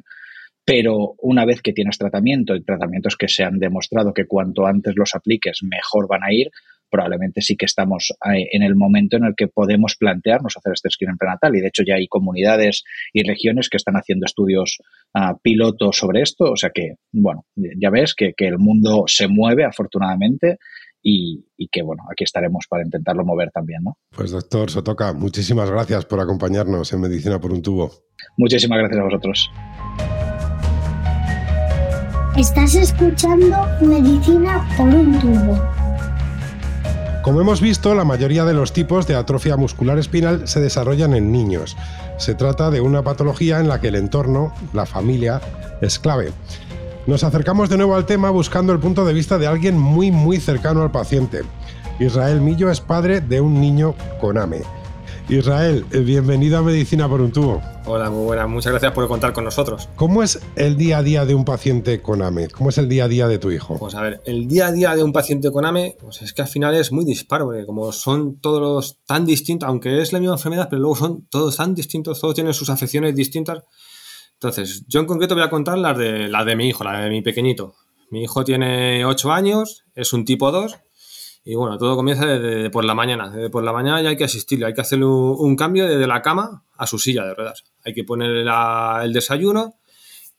pero 0.64 1.16
una 1.20 1.46
vez 1.46 1.62
que 1.62 1.74
tienes 1.74 1.98
tratamiento 1.98 2.56
y 2.56 2.64
tratamientos 2.64 3.18
que 3.18 3.28
se 3.28 3.44
han 3.44 3.58
demostrado 3.58 4.14
que 4.14 4.28
cuanto 4.28 4.66
antes 4.66 4.94
los 4.96 5.14
apliques 5.14 5.60
mejor 5.64 6.08
van 6.08 6.24
a 6.24 6.32
ir, 6.32 6.52
probablemente 6.90 7.42
sí 7.42 7.56
que 7.56 7.66
estamos 7.66 8.14
en 8.24 8.64
el 8.64 8.76
momento 8.76 9.18
en 9.18 9.26
el 9.26 9.34
que 9.36 9.48
podemos 9.48 9.96
plantearnos 9.98 10.56
hacer 10.58 10.74
este 10.74 10.90
screening 10.90 11.18
prenatal. 11.18 11.56
Y 11.56 11.62
de 11.62 11.68
hecho 11.68 11.84
ya 11.86 11.96
hay 11.96 12.08
comunidades 12.08 12.84
y 13.14 13.24
regiones 13.28 13.70
que 13.70 13.78
están 13.78 13.96
haciendo 13.96 14.26
estudios 14.26 14.78
uh, 15.14 15.38
pilotos 15.42 15.98
sobre 15.98 16.22
esto. 16.22 16.52
O 16.52 16.56
sea 16.56 16.72
que, 16.74 16.96
bueno, 17.12 17.46
ya 17.56 17.90
ves 17.90 18.14
que, 18.16 18.34
que 18.36 18.48
el 18.48 18.58
mundo 18.58 19.04
se 19.08 19.28
mueve 19.28 19.66
afortunadamente 19.66 20.58
y, 21.02 21.46
y, 21.58 21.68
que, 21.70 21.84
bueno, 21.84 22.04
aquí 22.12 22.24
estaremos 22.24 22.66
para 22.70 22.84
intentarlo 22.84 23.24
mover 23.24 23.50
también, 23.52 23.84
¿no? 23.84 23.98
Pues 24.16 24.32
doctor 24.32 24.70
Sotoca, 24.70 25.14
muchísimas 25.14 25.70
gracias 25.72 26.06
por 26.06 26.20
acompañarnos 26.20 26.92
en 26.92 27.02
Medicina 27.02 27.40
por 27.40 27.54
un 27.54 27.62
tubo. 27.62 27.92
Muchísimas 28.38 28.80
gracias 28.80 29.00
a 29.00 29.04
vosotros. 29.04 29.52
Estás 32.38 32.76
escuchando 32.76 33.58
Medicina 33.82 34.68
por 34.78 34.88
un 34.88 35.20
tubo. 35.20 35.77
Como 37.28 37.42
hemos 37.42 37.60
visto, 37.60 37.94
la 37.94 38.06
mayoría 38.06 38.46
de 38.46 38.54
los 38.54 38.72
tipos 38.72 39.06
de 39.06 39.16
atrofia 39.16 39.58
muscular 39.58 40.00
espinal 40.00 40.48
se 40.48 40.62
desarrollan 40.62 41.14
en 41.14 41.30
niños. 41.30 41.76
Se 42.18 42.36
trata 42.36 42.72
de 42.72 42.80
una 42.80 43.04
patología 43.04 43.60
en 43.60 43.68
la 43.68 43.82
que 43.82 43.90
el 43.90 43.96
entorno, 43.96 44.54
la 44.72 44.86
familia, 44.86 45.42
es 45.82 46.00
clave. 46.00 46.32
Nos 47.06 47.26
acercamos 47.26 47.68
de 47.68 47.76
nuevo 47.76 47.98
al 47.98 48.06
tema 48.06 48.30
buscando 48.30 48.72
el 48.72 48.80
punto 48.80 49.04
de 49.04 49.12
vista 49.12 49.38
de 49.38 49.46
alguien 49.46 49.78
muy 49.78 50.10
muy 50.10 50.40
cercano 50.40 50.82
al 50.84 50.92
paciente. 50.92 51.42
Israel 52.00 52.40
Millo 52.40 52.72
es 52.72 52.80
padre 52.80 53.20
de 53.20 53.42
un 53.42 53.60
niño 53.60 53.94
con 54.22 54.38
AME. 54.38 54.62
Israel, 55.30 55.84
bienvenido 56.06 56.58
a 56.58 56.62
Medicina 56.62 57.10
por 57.10 57.20
un 57.20 57.34
tubo. 57.34 57.62
Hola, 57.86 58.10
muy 58.10 58.24
buena. 58.24 58.48
Muchas 58.48 58.72
gracias 58.72 58.94
por 58.94 59.10
contar 59.10 59.34
con 59.34 59.44
nosotros. 59.44 59.90
¿Cómo 59.98 60.24
es 60.24 60.40
el 60.56 60.78
día 60.78 61.00
a 61.00 61.04
día 61.04 61.26
de 61.26 61.36
un 61.36 61.44
paciente 61.44 62.02
con 62.02 62.22
AME? 62.22 62.48
¿Cómo 62.48 62.70
es 62.70 62.78
el 62.78 62.88
día 62.88 63.04
a 63.04 63.08
día 63.10 63.28
de 63.28 63.38
tu 63.38 63.52
hijo? 63.52 63.78
Pues 63.78 63.96
a 63.96 64.02
ver, 64.02 64.22
el 64.24 64.48
día 64.48 64.68
a 64.68 64.72
día 64.72 64.96
de 64.96 65.04
un 65.04 65.12
paciente 65.12 65.52
con 65.52 65.66
AME, 65.66 65.98
pues 66.00 66.22
es 66.22 66.32
que 66.32 66.44
al 66.44 66.48
final 66.48 66.76
es 66.76 66.94
muy 66.94 67.04
disparo, 67.04 67.44
porque 67.44 67.66
como 67.66 67.92
son 67.92 68.40
todos 68.40 69.00
tan 69.06 69.26
distintos, 69.26 69.68
aunque 69.68 70.02
es 70.02 70.14
la 70.14 70.22
misma 70.22 70.36
enfermedad, 70.36 70.68
pero 70.70 70.82
luego 70.82 70.96
son 70.96 71.28
todos 71.30 71.58
tan 71.58 71.76
distintos, 71.76 72.22
todos 72.22 72.34
tienen 72.34 72.54
sus 72.54 72.70
afecciones 72.70 73.14
distintas. 73.14 73.64
Entonces, 74.36 74.86
yo 74.88 75.02
en 75.02 75.08
concreto 75.08 75.36
voy 75.36 75.44
a 75.44 75.50
contar 75.50 75.78
las 75.78 75.98
de, 75.98 76.30
las 76.30 76.46
de 76.46 76.56
mi 76.56 76.70
hijo, 76.70 76.86
la 76.86 77.02
de 77.02 77.10
mi 77.10 77.22
pequeñito. 77.22 77.76
Mi 78.12 78.24
hijo 78.24 78.46
tiene 78.46 79.04
8 79.04 79.34
años, 79.34 79.84
es 79.94 80.14
un 80.14 80.24
tipo 80.24 80.54
2 80.54 80.78
y 81.50 81.56
bueno, 81.56 81.78
todo 81.78 81.96
comienza 81.96 82.26
desde 82.26 82.70
por 82.70 82.84
la 82.84 82.94
mañana. 82.94 83.30
Desde 83.30 83.50
por 83.50 83.64
la 83.64 83.72
mañana 83.72 84.02
ya 84.02 84.10
hay 84.10 84.18
que 84.18 84.26
asistirle, 84.26 84.66
hay 84.66 84.74
que 84.74 84.82
hacerle 84.82 85.06
un, 85.06 85.56
cambio 85.56 85.88
desde 85.88 86.06
la 86.06 86.22
cama 86.22 86.66
a 86.76 86.86
su 86.86 87.00
silla 87.00 87.24
de 87.24 87.34
ruedas. 87.36 87.64
Hay 87.86 87.94
que 87.94 88.04
ponerle 88.04 88.44
la, 88.44 89.00
el 89.06 89.14
desayuno 89.14 89.76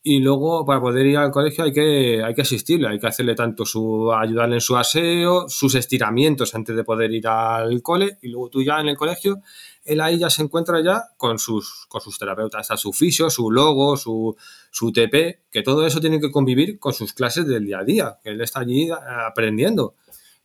y 0.02 0.20
luego 0.20 0.66
para 0.66 0.82
poder 0.82 1.06
ir 1.06 1.16
al 1.16 1.30
colegio 1.30 1.64
hay 1.64 1.72
que, 1.72 2.22
hay 2.22 2.34
que 2.34 2.42
asistirle, 2.42 2.88
hay 2.88 3.00
que 3.00 3.06
hacerle 3.06 3.34
tanto 3.34 3.64
su, 3.64 4.12
ayudarle 4.12 4.56
en 4.56 4.60
su 4.60 4.76
aseo, 4.76 5.48
sus 5.48 5.76
estiramientos 5.76 6.54
antes 6.54 6.76
de 6.76 6.84
poder 6.84 7.10
ir 7.10 7.26
al 7.26 7.80
cole 7.80 8.18
y 8.20 8.28
luego 8.28 8.50
tú 8.50 8.62
ya 8.62 8.78
en 8.78 8.88
el 8.88 8.96
colegio 8.98 9.40
él 9.88 10.02
ahí 10.02 10.18
ya 10.18 10.28
se 10.28 10.42
encuentra 10.42 10.82
ya 10.82 11.04
con 11.16 11.38
sus, 11.38 11.86
con 11.88 12.02
sus 12.02 12.18
terapeutas, 12.18 12.60
está 12.60 12.76
su 12.76 12.92
fisio, 12.92 13.30
su 13.30 13.50
logo, 13.50 13.96
su, 13.96 14.36
su 14.70 14.92
TP, 14.92 15.40
que 15.50 15.62
todo 15.62 15.86
eso 15.86 15.98
tiene 16.00 16.20
que 16.20 16.30
convivir 16.30 16.78
con 16.78 16.92
sus 16.92 17.14
clases 17.14 17.46
del 17.46 17.64
día 17.64 17.78
a 17.78 17.84
día, 17.84 18.18
que 18.22 18.28
él 18.30 18.40
está 18.42 18.60
allí 18.60 18.90
aprendiendo. 19.26 19.94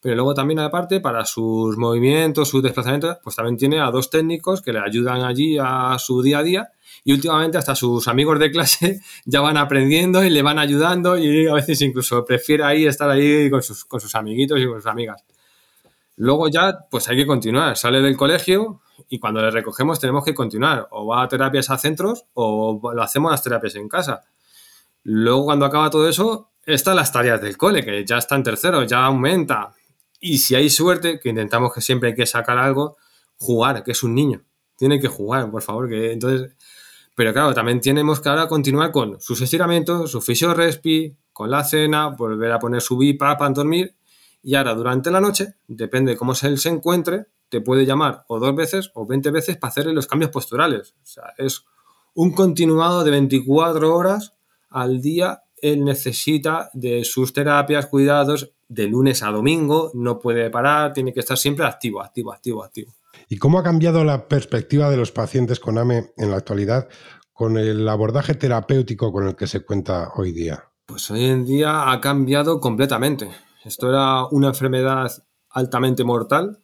Pero 0.04 0.16
luego 0.16 0.34
también 0.34 0.60
aparte, 0.60 1.00
para 1.00 1.24
sus 1.24 1.78
movimientos, 1.78 2.50
sus 2.50 2.62
desplazamientos, 2.62 3.20
pues 3.24 3.38
también 3.38 3.56
tiene 3.56 3.80
a 3.80 3.90
dos 3.90 4.10
técnicos 4.10 4.62
que 4.62 4.74
le 4.74 4.80
ayudan 4.80 5.22
allí 5.22 5.58
a 5.58 5.96
su 5.98 6.22
día 6.22 6.40
a 6.40 6.44
día 6.44 6.72
y 7.06 7.14
últimamente 7.14 7.58
hasta 7.58 7.74
sus 7.74 8.10
amigos 8.10 8.38
de 8.38 8.52
clase 8.52 9.00
ya 9.26 9.40
van 9.40 9.56
aprendiendo 9.56 10.22
y 10.22 10.30
le 10.30 10.42
van 10.42 10.60
ayudando 10.60 11.18
y 11.18 11.48
a 11.48 11.54
veces 11.54 11.82
incluso 11.82 12.26
prefiere 12.26 12.66
ahí 12.66 12.86
estar 12.86 13.10
ahí 13.10 13.50
con 13.50 13.64
sus, 13.64 13.86
con 13.86 14.02
sus 14.02 14.14
amiguitos 14.16 14.60
y 14.60 14.68
con 14.68 14.76
sus 14.76 14.88
amigas. 14.88 15.24
Luego 16.18 16.50
ya, 16.50 16.80
pues 16.92 17.08
hay 17.08 17.16
que 17.16 17.26
continuar. 17.26 17.78
Sale 17.78 18.02
del 18.02 18.18
colegio 18.18 18.82
y 19.08 19.20
cuando 19.20 19.42
le 19.42 19.52
recogemos 19.52 20.02
tenemos 20.02 20.26
que 20.26 20.34
continuar. 20.34 20.90
O 20.92 21.08
va 21.08 21.24
a 21.24 21.30
terapias 21.30 21.70
a 21.70 21.78
centros 21.78 22.26
o 22.34 22.92
lo 22.94 23.02
hacemos 23.02 23.32
las 23.32 23.42
terapias 23.42 23.76
en 23.76 23.88
casa. 23.88 24.22
Luego 25.04 25.46
cuando 25.46 25.66
acaba 25.66 25.90
todo 25.90 26.10
eso, 26.10 26.52
están 26.66 26.98
las 26.98 27.12
tareas 27.12 27.42
del 27.42 27.58
cole, 27.58 27.84
que 27.84 28.06
ya 28.06 28.18
está 28.18 28.36
en 28.36 28.44
tercero, 28.44 28.84
ya 28.84 29.06
aumenta. 29.06 29.74
Y 30.26 30.38
si 30.40 30.56
hay 30.56 30.70
suerte, 30.70 31.20
que 31.20 31.30
intentamos 31.30 31.74
que 31.74 31.82
siempre 31.82 32.10
hay 32.10 32.16
que 32.16 32.26
sacar 32.26 32.58
algo, 32.58 32.98
jugar, 33.38 33.84
que 33.84 33.92
es 33.92 34.04
un 34.04 34.16
niño. 34.16 34.44
Tiene 34.78 35.00
que 35.00 35.08
jugar, 35.08 35.50
por 35.52 35.62
favor, 35.62 35.90
que 35.90 36.12
entonces 36.14 36.56
pero 37.16 37.32
claro, 37.32 37.54
también 37.54 37.80
tenemos 37.80 38.20
que 38.20 38.30
ahora 38.30 38.48
continuar 38.48 38.92
con 38.92 39.22
sus 39.22 39.40
estiramientos, 39.42 40.10
su 40.10 40.22
fisio 40.22 40.54
respi, 40.54 41.16
con 41.32 41.52
la 41.52 41.64
cena, 41.64 42.08
volver 42.08 42.52
a 42.52 42.60
poner 42.60 42.82
su 42.82 42.98
bipa 42.98 43.38
para 43.38 43.54
dormir. 43.54 43.96
Y 44.42 44.56
ahora, 44.56 44.74
durante 44.74 45.12
la 45.12 45.22
noche, 45.22 45.56
depende 45.68 46.14
de 46.14 46.18
cómo 46.18 46.34
él 46.42 46.58
se 46.58 46.70
encuentre, 46.70 47.28
te 47.50 47.62
puede 47.62 47.86
llamar 47.86 48.26
o 48.28 48.40
dos 48.40 48.56
veces 48.56 48.92
o 48.96 49.06
20 49.06 49.30
veces 49.30 49.58
para 49.58 49.70
hacerle 49.70 49.94
los 49.94 50.08
cambios 50.08 50.32
posturales. 50.32 50.96
O 51.04 51.06
sea, 51.06 51.34
es 51.38 51.66
un 52.16 52.34
continuado 52.34 53.04
de 53.04 53.12
24 53.12 53.96
horas 53.96 54.34
al 54.70 55.00
día. 55.02 55.44
Él 55.62 55.86
necesita 55.86 56.72
de 56.74 57.06
sus 57.06 57.32
terapias, 57.32 57.86
cuidados, 57.86 58.52
de 58.74 58.88
lunes 58.88 59.24
a 59.24 59.30
domingo, 59.30 59.92
no 59.94 60.20
puede 60.20 60.50
parar, 60.50 60.94
tiene 60.94 61.14
que 61.14 61.20
estar 61.20 61.38
siempre 61.38 61.66
activo, 61.66 62.02
activo, 62.02 62.34
activo, 62.34 62.64
activo. 62.64 62.94
¿Y 63.30 63.38
cómo 63.38 63.60
ha 63.60 63.64
cambiado 63.64 64.04
la 64.04 64.28
perspectiva 64.28 64.90
de 64.90 64.98
los 64.98 65.12
pacientes 65.12 65.60
con 65.60 65.78
AME 65.78 66.14
en 66.18 66.32
la 66.32 66.38
actualidad 66.38 66.90
con 67.32 67.58
el 67.58 67.88
abordaje 67.88 68.36
terapéutico 68.36 69.12
con 69.12 69.28
el 69.28 69.36
que 69.36 69.48
se 69.48 69.64
cuenta 69.66 70.12
hoy 70.16 70.32
día? 70.32 70.66
Pues 70.86 71.10
hoy 71.12 71.26
en 71.26 71.46
día 71.46 71.92
ha 71.92 72.02
cambiado 72.02 72.60
completamente. 72.60 73.30
Esto 73.64 73.90
era 73.90 74.26
una 74.28 74.50
enfermedad 74.50 75.12
altamente 75.50 76.04
mortal. 76.04 76.60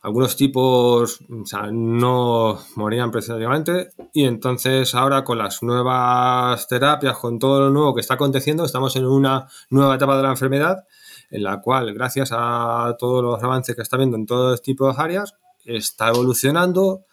Algunos 0.00 0.36
tipos 0.36 1.18
no 1.28 2.58
morían 2.76 3.10
precisamente 3.10 3.90
y 4.12 4.24
entonces 4.24 4.94
ahora 4.94 5.24
con 5.24 5.38
las 5.38 5.62
nuevas 5.62 6.68
terapias, 6.68 7.18
con 7.18 7.38
todo 7.40 7.60
lo 7.60 7.70
nuevo 7.70 7.94
que 7.94 8.02
está 8.02 8.14
aconteciendo, 8.14 8.64
estamos 8.64 8.94
en 8.94 9.04
una 9.04 9.48
nueva 9.68 9.96
etapa 9.96 10.16
de 10.16 10.22
la 10.22 10.30
enfermedad 10.30 10.84
en 11.30 11.42
la 11.42 11.60
cual, 11.60 11.92
gracias 11.92 12.30
a 12.32 12.96
todos 12.98 13.22
los 13.22 13.42
avances 13.42 13.74
que 13.74 13.82
está 13.82 13.96
viendo 13.96 14.16
en 14.16 14.26
todos 14.26 14.62
tipos 14.62 14.96
de 14.96 15.02
áreas, 15.02 15.34
está 15.64 16.08
evolucionando, 16.08 17.04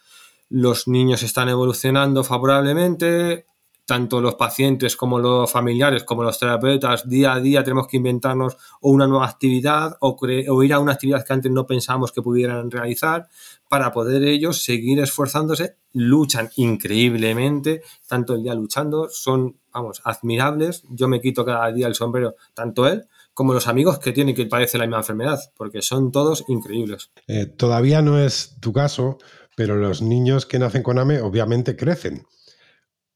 los 0.48 0.86
niños 0.88 1.22
están 1.22 1.48
evolucionando 1.48 2.22
favorablemente, 2.22 3.46
tanto 3.86 4.20
los 4.20 4.34
pacientes 4.36 4.96
como 4.96 5.18
los 5.18 5.50
familiares, 5.50 6.04
como 6.04 6.22
los 6.22 6.38
terapeutas, 6.38 7.08
día 7.08 7.34
a 7.34 7.40
día 7.40 7.62
tenemos 7.62 7.86
que 7.86 7.98
inventarnos 7.98 8.56
o 8.80 8.90
una 8.90 9.06
nueva 9.06 9.26
actividad 9.26 9.96
o, 10.00 10.16
o, 10.48 10.62
ir 10.62 10.72
a 10.72 10.78
una 10.78 10.92
actividad 10.92 11.24
que 11.24 11.32
antes 11.32 11.52
no 11.52 11.66
pensábamos 11.66 12.12
que 12.12 12.22
pudieran 12.22 12.70
realizar 12.70 13.28
para 13.68 13.92
poder 13.92 14.22
ellos 14.24 14.62
seguir 14.62 15.00
esforzándose. 15.00 15.76
Luchan 15.92 16.50
increíblemente, 16.56 17.82
tanto 18.08 18.34
el 18.34 18.42
día 18.42 18.54
luchando, 18.54 19.08
son, 19.10 19.58
vamos, 19.72 20.00
admirables. 20.04 20.84
Yo 20.88 21.06
me 21.06 21.20
quito 21.20 21.44
cada 21.44 21.70
día 21.70 21.86
el 21.86 21.94
sombrero, 21.94 22.36
tanto 22.54 22.86
él 22.86 23.06
como 23.34 23.52
los 23.52 23.66
amigos 23.68 23.98
que 23.98 24.12
tienen 24.12 24.34
que 24.34 24.46
padece 24.46 24.78
la 24.78 24.86
misma 24.86 24.98
enfermedad, 24.98 25.40
porque 25.56 25.82
son 25.82 26.12
todos 26.12 26.44
increíbles. 26.48 27.10
Eh, 27.26 27.46
todavía 27.46 28.00
no 28.00 28.18
es 28.18 28.56
tu 28.60 28.72
caso, 28.72 29.18
pero 29.56 29.76
los 29.76 30.02
niños 30.02 30.46
que 30.46 30.58
nacen 30.58 30.82
con 30.82 30.98
AME 30.98 31.20
obviamente 31.20 31.76
crecen. 31.76 32.26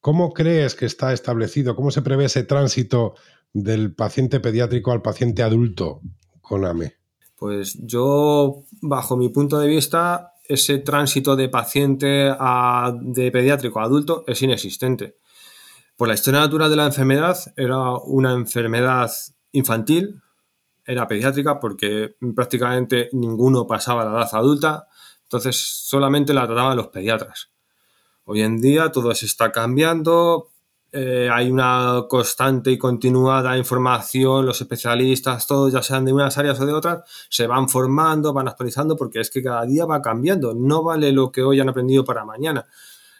¿Cómo 0.00 0.32
crees 0.32 0.74
que 0.74 0.86
está 0.86 1.12
establecido, 1.12 1.74
cómo 1.74 1.90
se 1.90 2.02
prevé 2.02 2.26
ese 2.26 2.42
tránsito 2.42 3.14
del 3.52 3.94
paciente 3.94 4.40
pediátrico 4.40 4.92
al 4.92 5.02
paciente 5.02 5.42
adulto 5.42 6.00
con 6.40 6.64
AME? 6.64 6.94
Pues 7.36 7.78
yo, 7.80 8.64
bajo 8.82 9.16
mi 9.16 9.28
punto 9.28 9.58
de 9.58 9.68
vista, 9.68 10.32
ese 10.48 10.78
tránsito 10.78 11.36
de 11.36 11.48
paciente 11.48 12.32
a, 12.36 12.92
de 13.00 13.30
pediátrico 13.30 13.78
a 13.78 13.84
adulto 13.84 14.24
es 14.26 14.42
inexistente. 14.42 15.16
Por 15.96 16.08
la 16.08 16.14
historia 16.14 16.40
natural 16.40 16.70
de 16.70 16.76
la 16.76 16.86
enfermedad, 16.86 17.36
era 17.56 17.92
una 17.98 18.32
enfermedad 18.32 19.10
infantil, 19.52 20.20
era 20.84 21.06
pediátrica 21.06 21.60
porque 21.60 22.16
prácticamente 22.34 23.10
ninguno 23.12 23.66
pasaba 23.66 24.04
la 24.04 24.12
edad 24.12 24.28
adulta, 24.32 24.88
entonces 25.22 25.56
solamente 25.56 26.32
la 26.32 26.46
trataban 26.46 26.76
los 26.76 26.88
pediatras. 26.88 27.50
Hoy 28.24 28.42
en 28.42 28.60
día 28.60 28.90
todo 28.90 29.14
se 29.14 29.26
está 29.26 29.52
cambiando, 29.52 30.48
eh, 30.90 31.28
hay 31.30 31.50
una 31.50 32.04
constante 32.08 32.70
y 32.70 32.78
continuada 32.78 33.58
información, 33.58 34.46
los 34.46 34.60
especialistas, 34.60 35.46
todos, 35.46 35.72
ya 35.72 35.82
sean 35.82 36.06
de 36.06 36.14
unas 36.14 36.38
áreas 36.38 36.58
o 36.60 36.64
de 36.64 36.72
otras, 36.72 37.02
se 37.28 37.46
van 37.46 37.68
formando, 37.68 38.32
van 38.32 38.48
actualizando, 38.48 38.96
porque 38.96 39.20
es 39.20 39.30
que 39.30 39.42
cada 39.42 39.66
día 39.66 39.84
va 39.84 40.00
cambiando, 40.00 40.54
no 40.54 40.82
vale 40.82 41.12
lo 41.12 41.30
que 41.30 41.42
hoy 41.42 41.60
han 41.60 41.68
aprendido 41.68 42.04
para 42.04 42.24
mañana. 42.24 42.66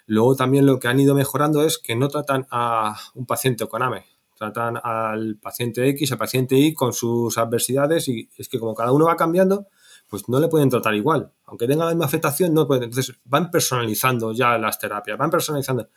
Luego 0.06 0.34
también 0.34 0.64
lo 0.64 0.78
que 0.78 0.88
han 0.88 0.98
ido 0.98 1.14
mejorando 1.14 1.62
es 1.62 1.76
que 1.76 1.94
no 1.94 2.08
tratan 2.08 2.46
a 2.50 2.96
un 3.14 3.26
paciente 3.26 3.66
con 3.66 3.82
AME, 3.82 4.06
tratan 4.38 4.78
al 4.82 5.36
paciente 5.36 5.88
X, 5.88 6.12
al 6.12 6.18
paciente 6.18 6.56
Y 6.56 6.72
con 6.72 6.92
sus 6.92 7.36
adversidades 7.38 8.08
y 8.08 8.30
es 8.36 8.48
que 8.48 8.58
como 8.58 8.74
cada 8.74 8.92
uno 8.92 9.06
va 9.06 9.16
cambiando, 9.16 9.66
pues 10.08 10.28
no 10.28 10.40
le 10.40 10.48
pueden 10.48 10.70
tratar 10.70 10.94
igual. 10.94 11.32
Aunque 11.46 11.66
tenga 11.66 11.84
la 11.84 11.90
misma 11.90 12.06
afectación, 12.06 12.54
no 12.54 12.66
pueden. 12.66 12.84
Entonces 12.84 13.16
van 13.24 13.50
personalizando 13.50 14.32
ya 14.32 14.56
las 14.58 14.78
terapias, 14.78 15.18
van 15.18 15.30
personalizando. 15.30 15.88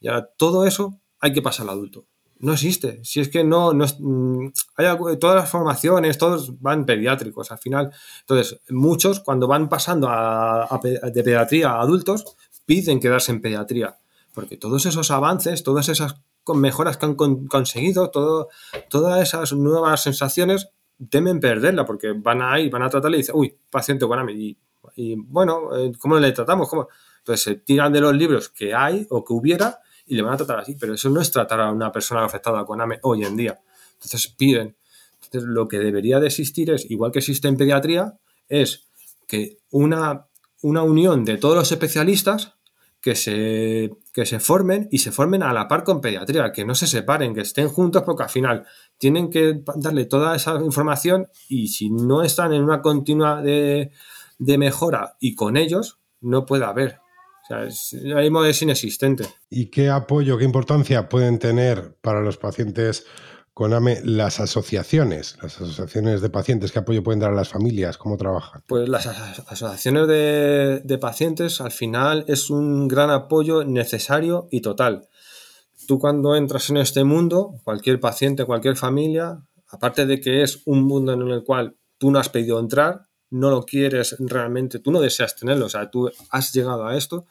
Y 0.00 0.08
ahora 0.08 0.28
todo 0.36 0.66
eso 0.66 1.00
hay 1.20 1.32
que 1.32 1.42
pasar 1.42 1.64
al 1.64 1.70
adulto. 1.70 2.06
No 2.38 2.52
existe. 2.52 3.02
Si 3.02 3.20
es 3.20 3.30
que 3.30 3.44
no, 3.44 3.72
no 3.72 3.86
mm, 3.98 4.52
hay, 4.76 5.18
todas 5.18 5.36
las 5.36 5.50
formaciones, 5.50 6.18
todos 6.18 6.60
van 6.60 6.84
pediátricos 6.84 7.50
al 7.50 7.58
final. 7.58 7.92
Entonces, 8.20 8.60
muchos 8.68 9.20
cuando 9.20 9.46
van 9.46 9.68
pasando 9.68 10.08
de 10.08 11.22
pediatría 11.22 11.70
a 11.70 11.80
adultos, 11.80 12.36
piden 12.66 13.00
quedarse 13.00 13.32
en 13.32 13.40
pediatría. 13.40 13.96
Porque 14.34 14.58
todos 14.58 14.84
esos 14.84 15.10
avances, 15.10 15.62
todas 15.62 15.88
esas 15.88 16.16
con 16.46 16.60
mejoras 16.60 16.96
que 16.96 17.06
han 17.06 17.16
conseguido, 17.16 18.08
todas 18.08 19.20
esas 19.20 19.52
nuevas 19.52 20.00
sensaciones, 20.00 20.68
temen 21.10 21.40
perderla 21.40 21.84
porque 21.84 22.12
van 22.12 22.40
a 22.40 22.60
ir, 22.60 22.70
van 22.70 22.84
a 22.84 22.88
tratarle 22.88 23.16
y 23.16 23.20
dicen, 23.22 23.34
uy, 23.36 23.58
paciente 23.68 24.04
bueno 24.04 24.30
y, 24.30 24.56
y 24.94 25.16
bueno, 25.16 25.76
eh, 25.76 25.90
¿cómo 25.98 26.20
le 26.20 26.30
tratamos? 26.30 26.68
¿Cómo? 26.68 26.86
Entonces 27.18 27.42
se 27.42 27.54
tiran 27.56 27.92
de 27.92 28.00
los 28.00 28.14
libros 28.14 28.48
que 28.48 28.72
hay 28.72 29.08
o 29.10 29.24
que 29.24 29.32
hubiera 29.32 29.80
y 30.06 30.14
le 30.14 30.22
van 30.22 30.34
a 30.34 30.36
tratar 30.36 30.60
así, 30.60 30.76
pero 30.78 30.94
eso 30.94 31.10
no 31.10 31.20
es 31.20 31.32
tratar 31.32 31.60
a 31.62 31.72
una 31.72 31.90
persona 31.90 32.24
afectada 32.24 32.64
con 32.64 32.80
AME 32.80 33.00
hoy 33.02 33.24
en 33.24 33.36
día. 33.36 33.58
Entonces 33.94 34.28
piden. 34.28 34.76
Entonces 35.24 35.50
lo 35.50 35.66
que 35.66 35.80
debería 35.80 36.20
de 36.20 36.28
existir 36.28 36.70
es, 36.70 36.88
igual 36.88 37.10
que 37.10 37.18
existe 37.18 37.48
en 37.48 37.56
pediatría, 37.56 38.20
es 38.48 38.86
que 39.26 39.58
una, 39.72 40.28
una 40.62 40.84
unión 40.84 41.24
de 41.24 41.38
todos 41.38 41.56
los 41.56 41.72
especialistas 41.72 42.54
que 43.00 43.16
se, 43.16 43.90
que 44.16 44.24
se 44.24 44.40
formen 44.40 44.88
y 44.90 44.96
se 44.96 45.12
formen 45.12 45.42
a 45.42 45.52
la 45.52 45.68
par 45.68 45.84
con 45.84 46.00
pediatría, 46.00 46.50
que 46.50 46.64
no 46.64 46.74
se 46.74 46.86
separen, 46.86 47.34
que 47.34 47.42
estén 47.42 47.68
juntos 47.68 48.02
porque 48.02 48.22
al 48.22 48.30
final 48.30 48.64
tienen 48.96 49.28
que 49.28 49.60
darle 49.74 50.06
toda 50.06 50.34
esa 50.34 50.54
información 50.54 51.28
y 51.50 51.68
si 51.68 51.90
no 51.90 52.22
están 52.22 52.54
en 52.54 52.62
una 52.62 52.80
continua 52.80 53.42
de, 53.42 53.90
mejora 54.38 55.18
y 55.20 55.34
con 55.34 55.58
ellos, 55.58 55.98
no 56.22 56.46
puede 56.46 56.64
haber. 56.64 56.98
O 57.42 57.46
sea, 57.46 57.64
es, 57.64 57.92
es 57.92 58.62
inexistente. 58.62 59.26
¿Y 59.50 59.66
qué 59.66 59.90
apoyo, 59.90 60.38
qué 60.38 60.44
importancia 60.44 61.10
pueden 61.10 61.38
tener 61.38 61.98
para 62.00 62.22
los 62.22 62.38
pacientes 62.38 63.04
con 63.56 63.72
AME 63.72 64.02
las 64.04 64.38
asociaciones, 64.38 65.38
las 65.42 65.58
asociaciones 65.58 66.20
de 66.20 66.28
pacientes, 66.28 66.72
¿qué 66.72 66.80
apoyo 66.80 67.02
pueden 67.02 67.20
dar 67.20 67.32
a 67.32 67.34
las 67.34 67.48
familias? 67.48 67.96
¿Cómo 67.96 68.18
trabajan? 68.18 68.62
Pues 68.66 68.86
las 68.86 69.06
asociaciones 69.06 70.06
de, 70.08 70.98
pacientes 71.00 71.62
al 71.62 71.72
final 71.72 72.26
es 72.28 72.50
un 72.50 72.86
gran 72.86 73.08
apoyo 73.08 73.64
necesario 73.64 74.46
y 74.50 74.60
total. 74.60 75.08
Tú 75.88 75.98
cuando 75.98 76.36
entras 76.36 76.68
en 76.68 76.76
este 76.76 77.02
mundo, 77.04 77.54
cualquier 77.64 77.98
paciente, 77.98 78.44
cualquier 78.44 78.76
familia, 78.76 79.42
aparte 79.70 80.04
de 80.04 80.20
que 80.20 80.42
es 80.42 80.60
un 80.66 80.82
mundo 80.82 81.14
en 81.14 81.22
el 81.22 81.42
cual 81.42 81.78
tú 81.96 82.10
no 82.10 82.18
has 82.18 82.28
pedido 82.28 82.60
entrar, 82.60 83.06
no 83.30 83.48
lo 83.48 83.62
quieres 83.62 84.16
realmente, 84.18 84.80
tú 84.80 84.92
no 84.92 85.00
deseas 85.00 85.34
tenerlo, 85.34 85.64
o 85.64 85.70
sea, 85.70 85.90
tú 85.90 86.10
has 86.28 86.52
llegado 86.52 86.86
a 86.86 86.94
esto, 86.94 87.24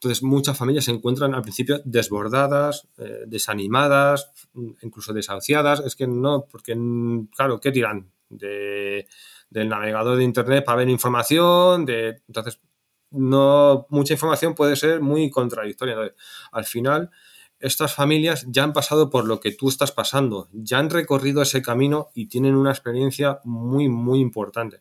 entonces, 0.00 0.22
muchas 0.22 0.56
familias 0.56 0.86
se 0.86 0.92
encuentran 0.92 1.34
al 1.34 1.42
principio 1.42 1.82
desbordadas, 1.84 2.88
eh, 2.96 3.24
desanimadas, 3.26 4.32
incluso 4.80 5.12
desahuciadas. 5.12 5.80
Es 5.80 5.94
que 5.94 6.06
no, 6.06 6.46
porque, 6.50 6.74
claro, 7.36 7.60
¿qué 7.60 7.70
tiran? 7.70 8.10
del 8.30 9.68
navegador 9.68 10.16
de 10.16 10.24
Internet 10.24 10.64
para 10.64 10.78
ver 10.78 10.88
información. 10.88 11.84
De, 11.84 12.22
entonces, 12.28 12.60
no 13.10 13.86
mucha 13.90 14.14
información 14.14 14.54
puede 14.54 14.74
ser 14.74 15.02
muy 15.02 15.28
contradictoria. 15.28 15.96
al 16.52 16.64
final, 16.64 17.10
estas 17.58 17.94
familias 17.94 18.46
ya 18.48 18.64
han 18.64 18.72
pasado 18.72 19.10
por 19.10 19.26
lo 19.26 19.38
que 19.38 19.52
tú 19.52 19.68
estás 19.68 19.92
pasando, 19.92 20.48
ya 20.52 20.78
han 20.78 20.88
recorrido 20.88 21.42
ese 21.42 21.60
camino 21.60 22.08
y 22.14 22.28
tienen 22.28 22.54
una 22.54 22.70
experiencia 22.70 23.40
muy, 23.44 23.90
muy 23.90 24.20
importante. 24.20 24.80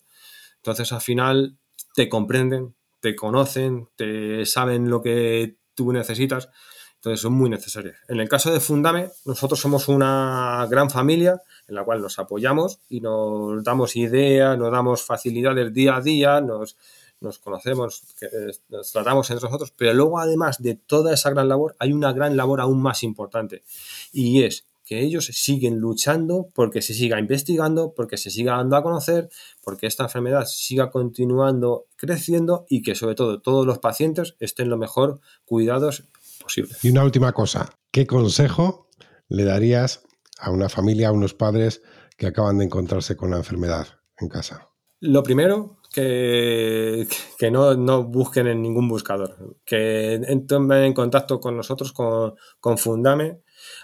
Entonces, 0.58 0.93
al 0.93 1.01
final, 1.01 1.58
te 1.93 2.08
comprenden, 2.08 2.75
te 2.99 3.15
conocen, 3.15 3.89
te 3.95 4.45
saben 4.45 4.89
lo 4.89 5.01
que 5.01 5.57
tú 5.73 5.91
necesitas. 5.91 6.49
Entonces, 6.95 7.21
son 7.21 7.33
muy 7.33 7.49
necesarias. 7.49 7.95
En 8.09 8.19
el 8.19 8.27
caso 8.27 8.51
de 8.51 8.59
Fundame, 8.59 9.09
nosotros 9.23 9.57
somos 9.57 9.88
una 9.88 10.67
gran 10.69 10.89
familia 10.89 11.41
en 11.67 11.75
la 11.75 11.85
cual 11.85 12.01
nos 12.01 12.19
apoyamos 12.19 12.79
y 12.89 12.99
nos 12.99 13.63
damos 13.63 13.95
ideas, 13.95 14.57
nos 14.57 14.69
damos 14.69 15.03
facilidades 15.03 15.73
día 15.73 15.95
a 15.95 16.01
día, 16.01 16.41
nos, 16.41 16.75
nos 17.21 17.39
conocemos, 17.39 18.03
eh, 18.21 18.51
nos 18.67 18.91
tratamos 18.91 19.29
entre 19.29 19.45
nosotros, 19.45 19.73
pero 19.77 19.93
luego 19.93 20.19
además 20.19 20.62
de 20.62 20.75
toda 20.75 21.13
esa 21.13 21.29
gran 21.29 21.47
labor, 21.47 21.75
hay 21.79 21.93
una 21.93 22.12
gran 22.12 22.35
labor 22.35 22.59
aún 22.59 22.81
más 22.81 23.03
importante 23.03 23.63
y 24.12 24.43
es 24.43 24.65
que 24.89 25.02
ellos 25.02 25.28
siguen 25.34 25.78
luchando 25.78 26.49
porque 26.56 26.82
se 26.82 26.95
siga 26.95 27.19
investigando, 27.19 27.93
porque 27.93 28.17
se 28.17 28.32
siga 28.32 28.58
dando 28.58 28.75
a 28.75 28.82
conocer, 28.82 29.30
porque 29.63 29.86
esta 29.86 30.06
enfermedad 30.06 30.45
siga 30.47 30.89
continuando 30.89 31.86
creciendo 31.95 32.65
y 32.69 32.82
que 32.82 32.95
sobre 32.95 33.13
todo 33.13 33.39
todos 33.39 33.67
los 33.67 33.78
pacientes 33.78 34.36
estén 34.39 34.67
lo 34.67 34.80
mejor 34.80 35.19
cuidados 35.45 36.06
posible. 36.41 36.73
Y 36.82 36.89
una 36.89 37.04
última 37.04 37.34
cosa, 37.34 37.69
¿qué 37.91 38.08
consejo 38.08 38.89
le 39.28 39.43
darías 39.43 40.02
a 40.39 40.49
una 40.49 40.69
familia, 40.69 41.10
a 41.10 41.12
unos 41.12 41.36
padres 41.36 41.84
que 42.17 42.25
acaban 42.25 42.58
de 42.58 42.65
encontrarse 42.65 43.15
con 43.15 43.30
la 43.30 43.38
enfermedad 43.38 43.86
en 44.17 44.28
casa? 44.28 44.69
Lo 45.02 45.21
primero, 45.21 45.78
que, 45.93 47.08
que 47.38 47.52
no, 47.52 47.75
no, 47.75 48.06
busquen 48.06 48.47
en 48.47 48.63
ningún 48.63 48.88
buscador, 48.88 49.56
que 49.63 50.15
entren 50.15 50.71
en 50.71 50.93
contacto 50.93 51.39
con 51.39 51.56
nosotros, 51.56 51.93
con, 51.93 52.34
con, 52.60 52.80
Fundame. 52.80 53.41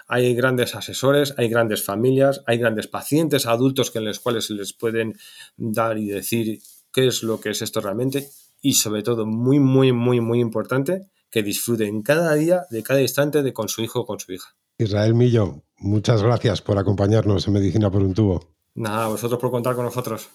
Hay 0.08 0.34
grandes 0.34 0.74
asesores, 0.74 1.34
hay 1.36 1.48
grandes 1.48 1.84
familias, 1.84 2.42
hay 2.46 2.58
grandes 2.58 2.86
pacientes 2.86 3.46
adultos 3.46 3.90
que 3.90 3.98
en 3.98 4.06
los 4.06 4.20
cuales 4.20 4.46
se 4.46 4.54
les 4.54 4.72
pueden 4.72 5.14
dar 5.56 5.98
y 5.98 6.06
decir 6.06 6.60
qué 6.92 7.06
es 7.06 7.22
lo 7.22 7.40
que 7.40 7.50
es 7.50 7.62
esto 7.62 7.80
realmente 7.80 8.28
y 8.60 8.74
sobre 8.74 9.02
todo 9.02 9.26
muy, 9.26 9.60
muy, 9.60 9.92
muy, 9.92 10.20
muy 10.20 10.40
importante, 10.40 11.08
que 11.30 11.42
disfruten 11.42 12.02
cada 12.02 12.34
día, 12.34 12.62
de 12.70 12.82
cada 12.82 13.00
instante 13.00 13.42
de 13.42 13.52
con 13.52 13.68
su 13.68 13.82
hijo 13.82 14.00
o 14.00 14.06
con 14.06 14.18
su 14.18 14.32
hija. 14.32 14.56
Israel 14.78 15.14
Millo, 15.14 15.62
muchas 15.78 16.22
gracias 16.22 16.62
por 16.62 16.78
acompañarnos 16.78 17.46
en 17.46 17.54
Medicina 17.54 17.90
por 17.90 18.02
un 18.02 18.14
tubo. 18.14 18.56
Nada, 18.74 19.08
vosotros 19.08 19.40
por 19.40 19.50
contar 19.50 19.74
con 19.74 19.84
nosotros. 19.84 20.28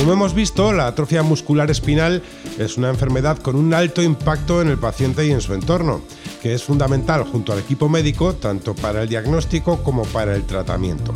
Como 0.00 0.14
hemos 0.14 0.32
visto, 0.32 0.72
la 0.72 0.86
atrofia 0.86 1.22
muscular 1.22 1.70
espinal 1.70 2.22
es 2.58 2.78
una 2.78 2.88
enfermedad 2.88 3.36
con 3.36 3.54
un 3.54 3.74
alto 3.74 4.00
impacto 4.00 4.62
en 4.62 4.68
el 4.68 4.78
paciente 4.78 5.26
y 5.26 5.30
en 5.30 5.42
su 5.42 5.52
entorno, 5.52 6.00
que 6.40 6.54
es 6.54 6.64
fundamental 6.64 7.22
junto 7.24 7.52
al 7.52 7.58
equipo 7.58 7.86
médico 7.90 8.32
tanto 8.32 8.74
para 8.74 9.02
el 9.02 9.10
diagnóstico 9.10 9.82
como 9.82 10.04
para 10.04 10.34
el 10.34 10.44
tratamiento. 10.44 11.12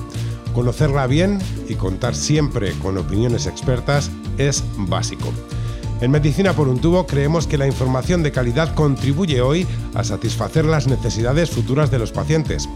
Conocerla 0.53 1.07
bien 1.07 1.39
y 1.67 1.77
contar 1.77 2.15
siempre 2.15 2.73
con 2.73 2.99
opiniones 2.99 3.47
expertas 3.47 4.11
es 4.37 4.63
básico. 4.77 5.33
En 6.03 6.11
Medicina 6.11 6.53
por 6.53 6.69
un 6.69 6.79
tubo 6.79 7.07
creemos 7.07 7.47
que 7.47 7.57
la 7.57 7.67
información 7.67 8.23
de 8.23 8.33
calidad 8.33 8.75
contribuye 8.75 9.41
hoy 9.41 9.67
a 9.95 10.05
satisfacer 10.05 10.67
las 10.67 10.89
necesidades 10.89 11.49
futuras 11.51 11.91
de 11.91 12.01
los 12.01 12.13
pacientes. 12.13 12.69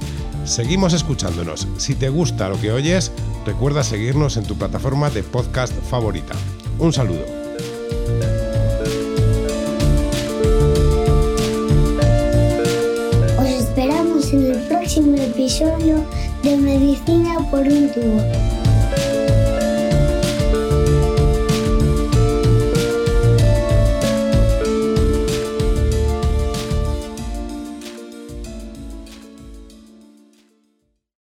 Seguimos 0.45 0.93
escuchándonos. 0.93 1.67
Si 1.77 1.95
te 1.95 2.09
gusta 2.09 2.49
lo 2.49 2.61
que 2.61 2.73
oyes, 2.73 3.13
recuerda 3.45 3.83
seguirnos 3.83 4.37
en 4.37 4.45
tu 4.45 4.57
plataforma 4.57 5.11
de 5.11 5.23
podcast 5.23 5.73
favorita. 5.91 6.35
Un 6.79 6.93
saludo. 6.93 7.25
Os 13.39 13.49
esperamos 13.49 14.33
en 14.33 14.53
el 14.53 14.59
próximo 14.69 15.17
episodio 15.17 16.05
de 16.43 16.57
Medicina 16.57 17.39
por 17.51 17.61
un 17.61 17.93
tubo. 17.93 18.58